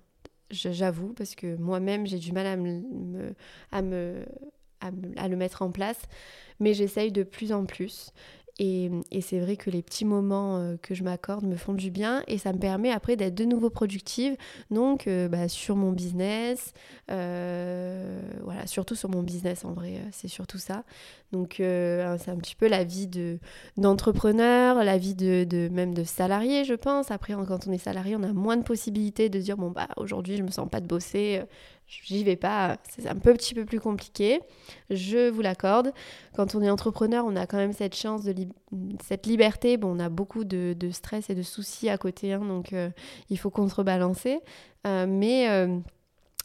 j'avoue, 0.51 1.13
parce 1.13 1.35
que 1.35 1.55
moi-même 1.57 2.05
j'ai 2.05 2.19
du 2.19 2.31
mal 2.31 2.45
à 2.45 2.55
me, 2.57 3.33
à 3.71 3.81
me, 3.81 4.25
à 4.81 5.27
le 5.27 5.35
mettre 5.35 5.61
en 5.61 5.71
place, 5.71 6.01
mais 6.59 6.73
j'essaye 6.73 7.11
de 7.11 7.23
plus 7.23 7.51
en 7.51 7.65
plus. 7.65 8.11
Et, 8.59 8.89
c'est 9.21 9.39
vrai 9.39 9.55
que 9.55 9.69
les 9.69 9.83
petits 9.83 10.05
moments 10.05 10.57
euh, 10.57 10.77
que 10.81 10.95
je 10.95 11.03
m'accorde 11.03 11.45
me 11.45 11.57
font 11.57 11.73
du 11.73 11.91
bien 11.91 12.23
et 12.27 12.37
ça 12.37 12.53
me 12.53 12.59
permet 12.59 12.91
après 12.91 13.15
d'être 13.15 13.35
de 13.35 13.45
nouveau 13.45 13.69
productive. 13.69 14.35
Donc 14.71 15.07
euh, 15.07 15.27
bah, 15.27 15.47
sur 15.47 15.75
mon 15.75 15.91
business, 15.91 16.73
euh, 17.11 18.19
voilà, 18.43 18.65
surtout 18.65 18.95
sur 18.95 19.09
mon 19.09 19.21
business 19.21 19.63
en 19.63 19.73
vrai, 19.73 20.01
c'est 20.11 20.27
surtout 20.27 20.57
ça. 20.57 20.83
Donc 21.31 21.55
c'est 21.57 22.29
un 22.29 22.37
petit 22.37 22.55
peu 22.55 22.67
la 22.67 22.83
vie 22.85 23.07
de, 23.07 23.37
d'entrepreneur, 23.75 24.83
la 24.83 24.97
vie 24.97 25.13
de, 25.13 25.43
de, 25.43 25.67
même 25.69 25.93
de 25.93 26.05
salarié, 26.05 26.63
je 26.63 26.73
pense. 26.73 27.11
Après, 27.11 27.33
quand 27.33 27.67
on 27.67 27.71
est 27.73 27.77
salarié, 27.77 28.15
on 28.15 28.23
a 28.23 28.31
moins 28.31 28.55
de 28.55 28.63
possibilités 28.63 29.27
de 29.27 29.39
dire 29.39 29.57
bon 29.57 29.69
bah 29.69 29.89
aujourd'hui 29.97 30.37
je 30.37 30.43
me 30.43 30.51
sens 30.51 30.69
pas 30.69 30.79
de 30.79 30.87
bosser, 30.87 31.41
j'y 31.87 32.23
vais 32.23 32.35
pas, 32.35 32.77
c'est 32.89 33.07
un 33.07 33.15
peu, 33.15 33.33
petit 33.33 33.53
peu 33.53 33.65
plus 33.65 33.79
compliqué, 33.79 34.41
je 34.89 35.29
vous 35.29 35.41
l'accorde. 35.41 35.93
Quand 36.35 36.53
on 36.55 36.61
est 36.61 36.69
entrepreneur, 36.69 37.23
on 37.25 37.35
a 37.35 37.47
quand 37.47 37.57
même 37.57 37.73
cette 37.73 37.95
chance, 37.95 38.23
de 38.23 38.35
cette 39.03 39.25
liberté. 39.25 39.77
Bon, 39.77 39.95
on 39.95 39.99
a 39.99 40.09
beaucoup 40.09 40.43
de, 40.43 40.75
stress 40.91 41.29
et 41.29 41.35
de 41.35 41.41
soucis 41.41 41.89
à 41.89 41.97
côté, 41.97 42.33
hein, 42.33 42.39
donc 42.39 42.73
euh, 42.73 42.89
il 43.29 43.39
faut 43.39 43.49
contrebalancer. 43.49 44.39
Euh, 44.85 45.05
mais, 45.07 45.49
euh, 45.49 45.79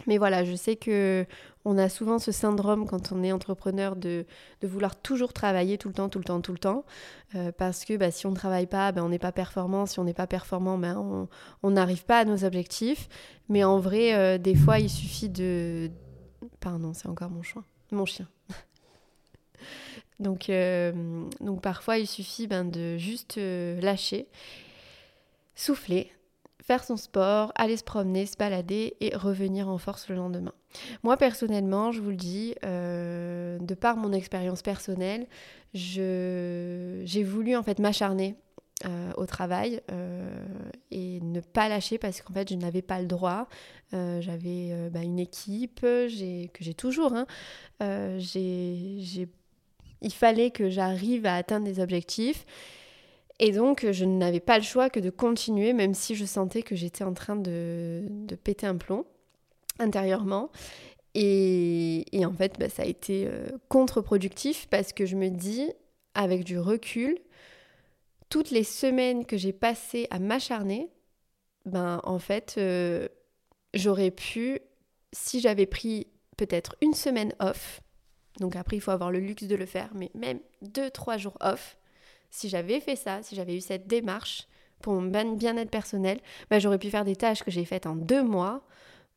mais 0.06 0.18
voilà, 0.18 0.44
je 0.44 0.54
sais 0.54 0.76
que 0.76 1.26
on 1.64 1.78
a 1.78 1.88
souvent 1.88 2.18
ce 2.18 2.32
syndrome 2.32 2.86
quand 2.86 3.12
on 3.12 3.22
est 3.22 3.32
entrepreneur 3.32 3.94
de, 3.94 4.26
vouloir 4.62 4.96
toujours 4.96 5.32
travailler 5.32 5.78
tout 5.78 5.88
le 5.88 5.94
temps, 5.94 6.08
tout 6.08 6.18
le 6.18 6.24
temps, 6.24 6.40
tout 6.40 6.52
le 6.52 6.58
temps. 6.58 6.84
Euh, 7.34 7.52
parce 7.52 7.84
que 7.84 7.96
bah, 7.96 8.10
si 8.10 8.26
on 8.26 8.30
ne 8.30 8.36
travaille 8.36 8.66
pas, 8.66 8.90
ben, 8.92 9.04
on 9.04 9.08
n'est 9.08 9.18
pas 9.18 9.32
performant. 9.32 9.86
Si 9.86 10.00
on 10.00 10.04
n'est 10.04 10.14
pas 10.14 10.26
performant, 10.26 10.76
ben, 10.76 11.28
on 11.62 11.70
n'arrive 11.70 12.04
pas 12.04 12.18
à 12.18 12.24
nos 12.24 12.44
objectifs. 12.44 13.08
Mais 13.48 13.62
en 13.64 13.78
vrai, 13.78 14.14
euh, 14.14 14.38
des 14.38 14.56
fois, 14.56 14.80
il 14.80 14.90
suffit 14.90 15.28
de... 15.28 15.90
Pardon, 16.60 16.92
c'est 16.94 17.08
encore 17.08 17.30
mon 17.30 17.42
chien. 17.42 17.62
Mon 17.92 18.06
chien. 18.06 18.28
Donc, 20.18 20.52
donc 21.40 21.62
parfois, 21.62 21.98
il 21.98 22.06
suffit 22.06 22.46
ben, 22.46 22.64
de 22.64 22.96
juste 22.96 23.38
lâcher, 23.38 24.28
souffler, 25.56 26.12
faire 26.62 26.84
son 26.84 26.96
sport, 26.96 27.52
aller 27.56 27.76
se 27.76 27.84
promener, 27.84 28.24
se 28.26 28.36
balader 28.36 28.96
et 29.00 29.14
revenir 29.14 29.68
en 29.68 29.78
force 29.78 30.08
le 30.08 30.14
lendemain. 30.14 30.54
Moi 31.02 31.16
personnellement, 31.16 31.92
je 31.92 32.00
vous 32.00 32.10
le 32.10 32.16
dis, 32.16 32.54
euh, 32.64 33.58
de 33.58 33.74
par 33.74 33.96
mon 33.96 34.12
expérience 34.12 34.62
personnelle, 34.62 35.26
j'ai 35.74 37.24
voulu 37.24 37.56
en 37.56 37.62
fait 37.62 37.78
m'acharner 37.78 38.36
euh, 38.84 39.12
au 39.16 39.26
travail 39.26 39.80
euh, 39.90 40.44
et 40.90 41.20
ne 41.20 41.40
pas 41.40 41.68
lâcher 41.68 41.98
parce 41.98 42.20
qu'en 42.22 42.32
fait 42.32 42.48
je 42.48 42.54
n'avais 42.54 42.82
pas 42.82 43.00
le 43.00 43.06
droit. 43.06 43.48
J'avais 43.92 44.88
bah, 44.90 45.02
une 45.02 45.18
équipe 45.18 45.82
que 45.82 46.08
j'ai 46.08 46.74
toujours. 46.74 47.12
Hein. 47.14 47.26
il 47.80 49.28
fallait 50.10 50.50
que 50.50 50.70
j'arrive 50.70 51.26
à 51.26 51.34
atteindre 51.34 51.66
des 51.66 51.78
objectifs. 51.78 52.46
Et 53.44 53.50
donc, 53.50 53.90
je 53.90 54.04
n'avais 54.04 54.38
pas 54.38 54.56
le 54.56 54.62
choix 54.62 54.88
que 54.88 55.00
de 55.00 55.10
continuer, 55.10 55.72
même 55.72 55.94
si 55.94 56.14
je 56.14 56.24
sentais 56.24 56.62
que 56.62 56.76
j'étais 56.76 57.02
en 57.02 57.12
train 57.12 57.34
de, 57.34 58.06
péter 58.44 58.68
un 58.68 58.76
plomb 58.76 59.04
intérieurement. 59.80 60.52
Et, 61.16 62.04
en 62.24 62.32
fait, 62.32 62.56
bah, 62.60 62.68
ça 62.68 62.84
a 62.84 62.86
été 62.86 63.26
euh, 63.26 63.48
contre-productif 63.68 64.68
parce 64.70 64.92
que 64.92 65.06
je 65.06 65.16
me 65.16 65.28
dis, 65.28 65.68
avec 66.14 66.44
du 66.44 66.56
recul, 66.56 67.18
toutes 68.28 68.52
les 68.52 68.62
semaines 68.62 69.26
que 69.26 69.36
j'ai 69.36 69.52
passées 69.52 70.06
à 70.10 70.20
m'acharner, 70.20 70.88
ben 71.64 72.00
en 72.04 72.20
fait, 72.20 72.54
euh, 72.58 73.08
j'aurais 73.74 74.12
pu, 74.12 74.60
si 75.12 75.40
j'avais 75.40 75.66
pris 75.66 76.06
peut-être 76.36 76.76
une 76.80 76.94
semaine 76.94 77.34
off, 77.40 77.80
donc 78.38 78.54
après 78.54 78.76
il 78.76 78.80
faut 78.80 78.92
avoir 78.92 79.10
le 79.10 79.18
luxe 79.18 79.44
de 79.44 79.56
le 79.56 79.66
faire, 79.66 79.90
mais 79.94 80.12
même 80.14 80.38
deux, 80.60 80.90
trois 80.90 81.16
jours 81.16 81.36
off, 81.40 81.76
si 82.32 82.48
j'avais 82.48 82.80
fait 82.80 82.96
ça, 82.96 83.22
si 83.22 83.36
j'avais 83.36 83.56
eu 83.56 83.60
cette 83.60 83.86
démarche 83.86 84.48
pour 84.80 84.94
mon 84.94 85.36
bien-être 85.36 85.70
personnel, 85.70 86.18
bah, 86.50 86.58
j'aurais 86.58 86.78
pu 86.78 86.90
faire 86.90 87.04
des 87.04 87.14
tâches 87.14 87.44
que 87.44 87.52
j'ai 87.52 87.64
faites 87.64 87.86
en 87.86 87.94
deux 87.94 88.24
mois 88.24 88.64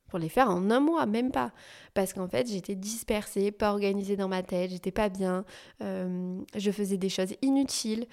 pour 0.08 0.19
les 0.19 0.30
faire 0.30 0.51
en 0.51 0.69
un 0.69 0.80
mois, 0.80 1.08
même 1.08 1.32
pas. 1.32 1.51
Parce 1.95 2.13
qu'en 2.13 2.28
fait, 2.28 2.47
j'étais 2.47 2.75
dispersée, 2.75 3.51
pas 3.51 3.71
organisée 3.71 4.17
dans 4.17 4.28
ma 4.28 4.43
tête, 4.43 4.69
j'étais 4.69 4.91
pas 4.91 5.10
bien, 5.10 5.45
euh, 5.82 6.38
je 6.56 6.71
faisais 6.71 6.97
des 6.97 7.10
choses 7.10 7.34
inutiles. 7.41 8.06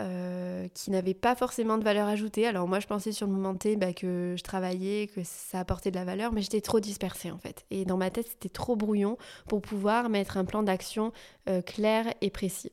Euh, 0.00 0.66
qui 0.74 0.90
n'avaient 0.90 1.14
pas 1.14 1.36
forcément 1.36 1.78
de 1.78 1.84
valeur 1.84 2.08
ajoutée. 2.08 2.48
Alors 2.48 2.66
moi 2.66 2.80
je 2.80 2.88
pensais 2.88 3.12
sur 3.12 3.28
le 3.28 3.32
moment 3.32 3.54
T 3.54 3.76
bah, 3.76 3.92
que 3.92 4.34
je 4.36 4.42
travaillais, 4.42 5.06
que 5.06 5.20
ça 5.22 5.60
apportait 5.60 5.92
de 5.92 5.94
la 5.94 6.04
valeur, 6.04 6.32
mais 6.32 6.42
j'étais 6.42 6.60
trop 6.60 6.80
dispersée 6.80 7.30
en 7.30 7.38
fait. 7.38 7.64
Et 7.70 7.84
dans 7.84 7.96
ma 7.96 8.10
tête 8.10 8.26
c'était 8.26 8.48
trop 8.48 8.74
brouillon 8.74 9.18
pour 9.46 9.62
pouvoir 9.62 10.08
mettre 10.08 10.36
un 10.36 10.44
plan 10.44 10.64
d'action 10.64 11.12
euh, 11.48 11.62
clair 11.62 12.12
et 12.22 12.30
précis. 12.30 12.72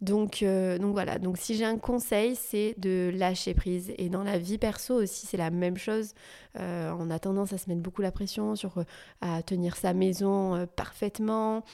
Donc, 0.00 0.42
euh, 0.42 0.78
donc 0.78 0.92
voilà, 0.92 1.18
donc 1.18 1.36
si 1.36 1.54
j'ai 1.54 1.66
un 1.66 1.76
conseil, 1.76 2.34
c'est 2.34 2.74
de 2.78 3.10
lâcher 3.14 3.52
prise. 3.52 3.92
Et 3.98 4.08
dans 4.08 4.22
la 4.22 4.38
vie 4.38 4.56
perso 4.56 4.94
aussi, 4.94 5.26
c'est 5.26 5.36
la 5.36 5.50
même 5.50 5.76
chose. 5.76 6.14
Euh, 6.58 6.94
on 6.98 7.10
a 7.10 7.18
tendance 7.18 7.52
à 7.52 7.58
se 7.58 7.68
mettre 7.68 7.82
beaucoup 7.82 8.00
la 8.00 8.10
pression 8.10 8.56
sur 8.56 8.78
euh, 8.78 8.84
à 9.20 9.42
tenir 9.42 9.76
sa 9.76 9.92
maison 9.92 10.66
parfaitement, 10.74 11.64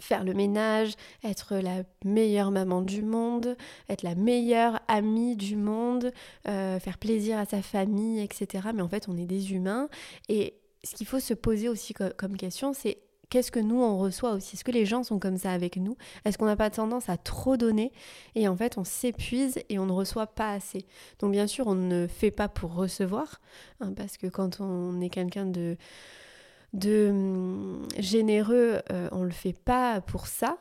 faire 0.00 0.24
le 0.24 0.32
ménage, 0.32 0.94
être 1.24 1.56
la 1.56 1.82
meilleure 2.04 2.50
maman 2.50 2.80
du 2.80 3.02
monde, 3.02 3.56
être 3.90 4.02
la 4.02 4.14
meilleure 4.14 4.80
amie 4.88 5.36
du 5.36 5.56
monde, 5.56 6.12
faire 6.44 6.98
plaisir 6.98 7.38
à 7.38 7.44
sa 7.44 7.60
famille, 7.60 8.20
etc. 8.20 8.68
Mais 8.74 8.82
en 8.82 8.88
fait, 8.88 9.08
on 9.08 9.16
est 9.18 9.26
des 9.26 9.52
humains. 9.52 9.88
Et 10.30 10.54
ce 10.84 10.94
qu'il 10.94 11.06
faut 11.06 11.20
se 11.20 11.34
poser 11.34 11.68
aussi 11.68 11.92
comme 11.92 12.36
question, 12.38 12.72
c'est 12.72 12.98
qu'est-ce 13.32 13.50
que 13.50 13.60
nous 13.60 13.80
on 13.82 13.96
reçoit 13.96 14.32
aussi? 14.32 14.56
Est-ce 14.56 14.64
que 14.64 14.70
les 14.70 14.84
gens 14.84 15.02
sont 15.02 15.18
comme 15.18 15.38
ça 15.38 15.52
avec 15.52 15.78
nous? 15.78 15.96
Est-ce 16.26 16.36
qu'on 16.36 16.44
n'a 16.44 16.54
pas 16.54 16.68
tendance 16.68 17.08
à 17.08 17.16
trop 17.16 17.56
donner? 17.56 17.90
Et 18.34 18.46
en 18.46 18.54
fait 18.54 18.76
on 18.76 18.84
s'épuise 18.84 19.58
et 19.70 19.78
on 19.78 19.86
ne 19.86 19.92
reçoit 19.92 20.26
pas 20.26 20.52
assez. 20.52 20.84
Donc 21.18 21.32
bien 21.32 21.46
sûr 21.46 21.66
on 21.66 21.74
ne 21.74 22.06
fait 22.06 22.30
pas 22.30 22.48
pour 22.48 22.74
recevoir 22.74 23.40
hein, 23.80 23.94
parce 23.96 24.18
que 24.18 24.26
quand 24.26 24.60
on 24.60 25.00
est 25.00 25.08
quelqu'un 25.08 25.46
de 25.46 25.78
hum, 27.08 27.88
généreux, 27.98 28.82
euh, 28.92 29.08
on 29.12 29.22
le 29.22 29.30
fait 29.30 29.54
pas 29.54 30.02
pour 30.02 30.26
ça, 30.26 30.58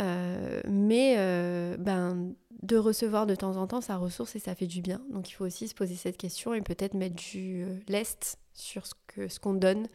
euh, 0.00 0.60
mais 0.68 1.16
euh, 1.18 1.76
ben 1.78 2.32
de 2.62 2.76
recevoir 2.76 3.26
de 3.26 3.34
temps 3.34 3.56
en 3.56 3.66
temps 3.66 3.80
sa 3.80 3.96
ressource 3.96 4.36
et 4.36 4.38
ça 4.38 4.54
fait 4.54 4.68
du 4.68 4.82
bien. 4.82 5.00
Donc 5.10 5.28
il 5.30 5.32
faut 5.32 5.44
aussi 5.44 5.66
se 5.66 5.74
poser 5.74 5.96
cette 5.96 6.16
question 6.16 6.54
et 6.54 6.60
peut-être 6.60 6.94
mettre 6.94 7.16
du 7.16 7.66
lest 7.88 8.38
sur 8.52 8.86
ce 8.86 9.40
qu'on 9.40 9.54
donne 9.54 9.88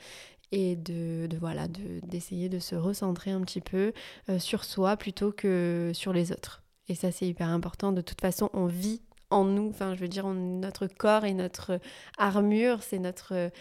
et 0.51 0.75
de, 0.75 1.27
de 1.27 1.38
voilà 1.38 1.67
d'essayer 1.67 2.49
de, 2.49 2.59
se 2.59 2.75
recentrer 2.75 3.31
un 3.31 3.41
petit 3.41 3.62
peu 3.62 3.93
euh, 4.29 4.39
sur 4.39 4.63
soi 4.63 4.97
plutôt 4.97 5.31
que 5.31 5.91
sur 5.93 6.13
les 6.13 6.31
autres. 6.31 6.63
Et 6.88 6.95
ça 6.95 7.12
c'est 7.12 7.27
hyper 7.27 7.49
important. 7.49 7.91
De 7.91 8.01
toute 8.01 8.21
façon, 8.21 8.49
on 8.53 8.65
vit 8.65 9.01
en 9.29 9.43
nous. 9.43 9.69
Enfin, 9.69 9.95
je 9.95 10.01
veux 10.01 10.07
dire, 10.07 10.25
notre 10.27 10.88
corps 10.88 11.25
et 11.25 11.33
notre 11.33 11.79
armure, 12.17 12.81
c'est 12.81 12.99
notre 12.99 13.51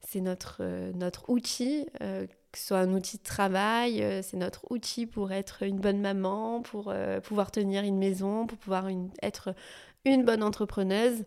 c'est 0.00 0.20
notre 0.20 0.62
notre 0.94 1.28
outil. 1.30 1.86
Euh, 2.02 2.26
que 2.52 2.58
ce 2.58 2.68
soit 2.68 2.78
un 2.78 2.94
outil 2.94 3.18
de 3.18 3.22
travail, 3.22 4.02
euh, 4.02 4.22
c'est 4.22 4.38
notre 4.38 4.70
outil 4.70 5.04
pour 5.04 5.30
être 5.32 5.62
une 5.62 5.78
bonne 5.78 6.00
maman, 6.00 6.62
pour 6.62 6.94
pouvoir 7.24 7.50
tenir 7.50 7.82
une 7.82 7.98
maison, 7.98 8.46
pour 8.46 8.56
pouvoir 8.56 8.86
être 9.22 9.54
une 10.04 10.24
bonne 10.24 10.42
entrepreneuse. 10.42 11.24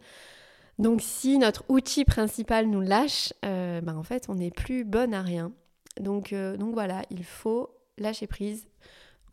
Donc 0.79 1.01
si 1.01 1.37
notre 1.37 1.65
outil 1.67 2.05
principal 2.05 2.65
nous 2.67 2.79
lâche, 2.79 3.33
euh, 3.43 3.81
ben, 3.81 3.97
en 3.97 4.03
fait 4.03 4.27
on 4.29 4.35
n'est 4.35 4.49
plus 4.49 4.85
bonne 4.85 5.13
à 5.13 5.21
rien. 5.21 5.51
Donc, 5.99 6.31
euh, 6.31 6.55
donc 6.55 6.73
voilà, 6.73 7.03
il 7.09 7.25
faut 7.25 7.69
lâcher 7.97 8.27
prise 8.27 8.65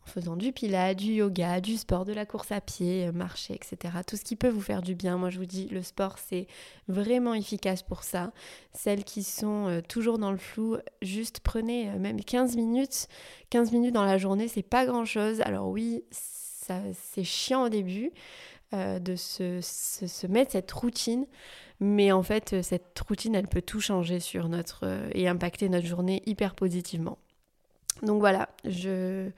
en 0.03 0.07
faisant 0.07 0.35
du 0.35 0.51
pilates, 0.51 0.97
du 0.97 1.13
yoga, 1.13 1.61
du 1.61 1.77
sport, 1.77 2.03
de 2.03 2.11
la 2.11 2.25
course 2.25 2.51
à 2.51 2.59
pied, 2.59 3.07
euh, 3.07 3.13
marcher, 3.13 3.53
etc. 3.53 3.93
Tout 4.05 4.17
ce 4.17 4.25
qui 4.25 4.35
peut 4.35 4.49
vous 4.49 4.59
faire 4.59 4.81
du 4.81 4.93
bien. 4.93 5.17
Moi 5.17 5.29
je 5.29 5.37
vous 5.37 5.45
dis, 5.45 5.69
le 5.69 5.81
sport 5.83 6.17
c'est 6.19 6.47
vraiment 6.89 7.33
efficace 7.33 7.81
pour 7.81 8.03
ça. 8.03 8.33
Celles 8.73 9.05
qui 9.05 9.23
sont 9.23 9.81
toujours 9.87 10.17
dans 10.17 10.31
le 10.31 10.37
flou, 10.37 10.75
juste 11.01 11.39
prenez 11.39 11.89
même 11.97 12.21
15 12.21 12.57
minutes. 12.57 13.07
15 13.51 13.71
minutes 13.71 13.93
dans 13.93 14.03
la 14.03 14.17
journée, 14.17 14.49
c'est 14.49 14.63
pas 14.63 14.85
grand 14.85 15.05
chose. 15.05 15.39
Alors 15.41 15.69
oui, 15.69 16.03
c'est 16.11 17.23
chiant 17.23 17.63
au 17.63 17.69
début. 17.69 18.11
Euh, 18.73 18.99
de 18.99 19.15
se, 19.15 19.61
se, 19.61 20.27
mettre 20.27 20.51
cette 20.51 20.69
routine. 20.73 21.25
Mais 21.79 22.11
en 22.11 22.21
fait, 22.21 22.51
euh, 22.51 22.61
cette 22.61 22.99
routine, 22.99 23.33
elle 23.33 23.47
peut 23.47 23.61
tout 23.61 23.79
changer 23.79 24.19
sur 24.19 24.49
notre 24.49 24.81
euh, 24.83 25.09
et 25.13 25.29
impacter 25.29 25.69
notre 25.69 25.87
journée 25.87 26.21
hyper 26.25 26.53
positivement. 26.53 27.17
Donc 28.03 28.19
voilà, 28.19 28.49
je 28.65 29.29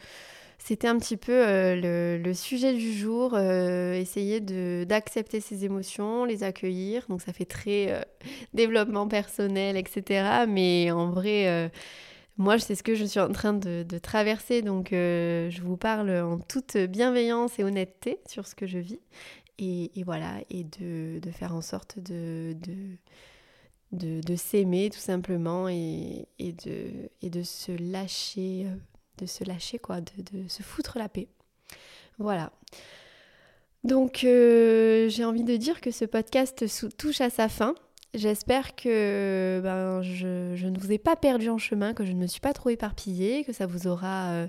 c'était 0.58 0.88
un 0.88 0.98
petit 0.98 1.16
peu 1.16 1.44
le, 1.46 2.32
sujet 2.34 2.74
du 2.74 2.92
jour, 2.92 3.38
essayer 3.38 4.42
d'accepter 4.42 5.42
ses 5.42 5.64
émotions, 5.64 6.26
les 6.26 6.44
accueillir. 6.44 7.06
Donc 7.08 7.22
ça 7.22 7.32
fait 7.32 7.46
très 7.46 8.04
développement 8.56 9.08
personnel, 9.08 9.78
etc. 9.78 10.46
Mais 10.48 10.90
en 10.92 11.12
vrai, 11.12 11.72
moi, 12.40 12.58
c'est 12.58 12.74
ce 12.74 12.84
que 12.84 12.96
je 12.96 13.04
suis 13.04 13.20
en 13.20 13.34
train 13.34 13.52
de, 13.52 13.86
traverser, 14.02 14.62
donc 14.62 14.94
euh, 14.94 15.50
je 15.50 15.62
vous 15.62 15.76
parle 15.76 16.10
en 16.10 16.40
toute 16.40 16.78
bienveillance 16.78 17.60
et 17.60 17.66
honnêteté 17.66 18.22
sur 18.26 18.48
ce 18.48 18.56
que 18.56 18.66
je 18.66 18.80
vis. 18.80 19.02
Et, 19.58 19.92
voilà, 20.06 20.38
et 20.50 20.64
de, 20.64 21.20
faire 21.34 21.54
en 21.54 21.60
sorte 21.60 22.00
de, 22.00 22.56
s'aimer 24.38 24.90
tout 24.90 25.00
simplement 25.00 25.68
et, 25.68 26.26
de, 26.40 27.44
se 27.44 27.74
lâcher, 27.74 28.68
de 29.18 29.26
se 29.26 29.44
lâcher 29.44 29.78
quoi, 29.78 30.00
de, 30.00 30.48
se 30.48 30.64
foutre 30.64 30.98
la 30.98 31.10
paix. 31.10 31.28
Voilà. 32.20 32.54
Donc 33.84 34.24
euh, 34.24 35.10
j'ai 35.10 35.26
envie 35.26 35.44
de 35.44 35.58
dire 35.58 35.82
que 35.82 35.92
ce 35.92 36.06
podcast 36.06 36.66
touche 36.98 37.20
à 37.20 37.30
sa 37.30 37.50
fin. 37.50 37.76
J'espère 38.16 38.76
que 38.76 39.62
ben, 39.64 40.02
je, 40.02 40.66
ne 40.66 40.80
vous 40.80 40.92
ai 40.92 40.98
pas 40.98 41.16
perdu 41.16 41.50
en 41.50 41.60
chemin, 41.60 41.94
que 41.94 42.04
je 42.04 42.12
ne 42.12 42.18
me 42.18 42.26
suis 42.26 42.40
pas 42.40 42.54
trop 42.54 42.70
éparpillée, 42.70 43.44
que 43.44 43.54
ça 43.54 43.68
vous 43.68 43.86
aura 43.86 44.32
euh, 44.32 44.48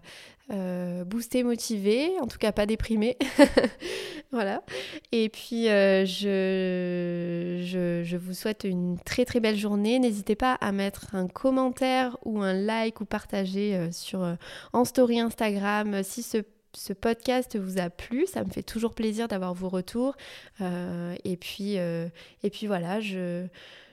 euh, 0.50 1.04
boosté, 1.04 1.44
motivé, 1.44 2.10
en 2.22 2.26
tout 2.26 2.38
cas 2.38 2.52
pas 2.52 2.64
déprimé. 2.64 3.18
voilà. 4.32 4.62
Et 5.12 5.28
puis 5.28 5.68
euh, 5.68 6.06
je, 6.06 7.62
je, 7.66 8.02
je, 8.02 8.16
vous 8.16 8.32
souhaite 8.32 8.64
une 8.64 8.98
très 8.98 9.26
très 9.26 9.40
belle 9.40 9.58
journée. 9.58 9.98
N'hésitez 9.98 10.36
pas 10.36 10.54
à 10.54 10.72
mettre 10.72 11.14
un 11.14 11.28
commentaire 11.28 12.16
ou 12.24 12.40
un 12.40 12.54
like 12.54 13.02
ou 13.02 13.04
partager 13.04 13.90
sur, 13.92 14.26
en 14.72 14.86
story 14.86 15.20
Instagram 15.20 16.02
si 16.02 16.22
ce 16.22 16.38
ce 16.74 16.92
podcast 16.92 17.58
vous 17.58 17.78
a 17.78 17.90
plu. 17.90 18.26
Ça 18.26 18.44
me 18.44 18.50
fait 18.50 18.62
toujours 18.62 18.94
plaisir 18.94 19.28
d'avoir 19.28 19.54
vos 19.54 19.68
retours. 19.68 20.16
Euh, 20.60 21.14
et, 21.24 21.36
puis, 21.36 21.78
euh, 21.78 22.08
et 22.42 22.50
puis 22.50 22.66
voilà, 22.66 23.00
je, 23.00 23.46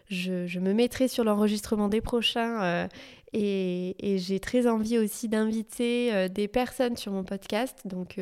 je, 0.09 0.59
me 0.59 0.73
mettrai 0.73 1.07
sur 1.07 1.23
l'enregistrement 1.23 1.89
des 1.89 2.01
prochains. 2.01 2.63
Euh, 2.63 2.87
et, 3.33 3.95
et 3.99 4.17
j'ai 4.19 4.39
très 4.39 4.67
envie 4.67 4.97
aussi 4.97 5.27
d'inviter 5.27 6.29
des 6.29 6.47
personnes 6.47 6.95
sur 6.95 7.11
mon 7.11 7.23
podcast. 7.23 7.79
Donc 7.85 8.19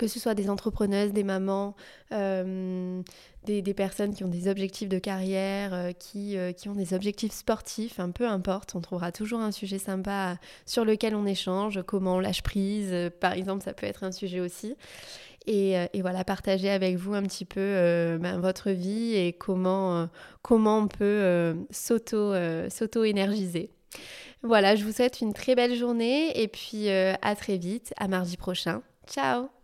que 0.00 0.08
ce 0.08 0.18
soit 0.18 0.34
des 0.34 0.48
entrepreneuses, 0.48 1.12
des 1.12 1.24
mamans, 1.24 1.74
des, 2.10 3.74
personnes 3.74 4.14
qui 4.14 4.24
ont 4.24 4.28
des 4.28 4.48
objectifs 4.48 4.88
de 4.88 4.98
carrière, 4.98 5.92
qui, 5.98 6.36
qui, 6.56 6.68
ont 6.68 6.74
des 6.74 6.94
objectifs 6.94 7.32
sportifs, 7.32 8.00
un 8.00 8.10
peu 8.10 8.26
importe, 8.26 8.74
on 8.74 8.80
trouvera 8.80 9.12
toujours 9.12 9.40
un 9.40 9.52
sujet 9.52 9.78
sympa 9.78 10.38
sur 10.66 10.84
lequel 10.84 11.14
on 11.14 11.26
échange, 11.26 11.80
comment 11.86 12.16
on 12.16 12.20
lâche 12.20 12.42
prise, 12.42 12.94
par 13.20 13.34
exemple, 13.34 13.62
ça 13.62 13.72
peut 13.72 13.86
être 13.86 14.04
un 14.04 14.12
sujet 14.12 14.40
aussi. 14.40 14.76
Euh, 15.48 15.86
et, 15.92 16.02
voilà, 16.02 16.24
partager 16.24 16.70
avec 16.70 16.96
vous 16.96 17.14
un 17.14 17.22
petit 17.22 17.44
peu 17.44 17.60
euh, 17.60 18.18
ben, 18.18 18.40
votre 18.40 18.70
vie 18.70 19.14
et 19.14 19.32
comment, 19.32 19.98
euh, 19.98 20.06
comment 20.42 20.78
on 20.78 20.88
peut 20.88 21.54
s'auto-énergiser. 21.70 23.70
voilà, 24.42 24.76
je 24.76 24.84
vous 24.84 24.92
souhaite 24.92 25.20
une 25.20 25.32
très 25.32 25.54
belle 25.54 25.74
journée 25.74 26.40
et 26.40 26.48
puis 26.48 26.90
à 26.90 27.34
très 27.36 27.56
vite, 27.56 27.94
à 27.96 28.08
mardi 28.08 28.36
prochain. 28.36 28.82
Ciao 29.06 29.59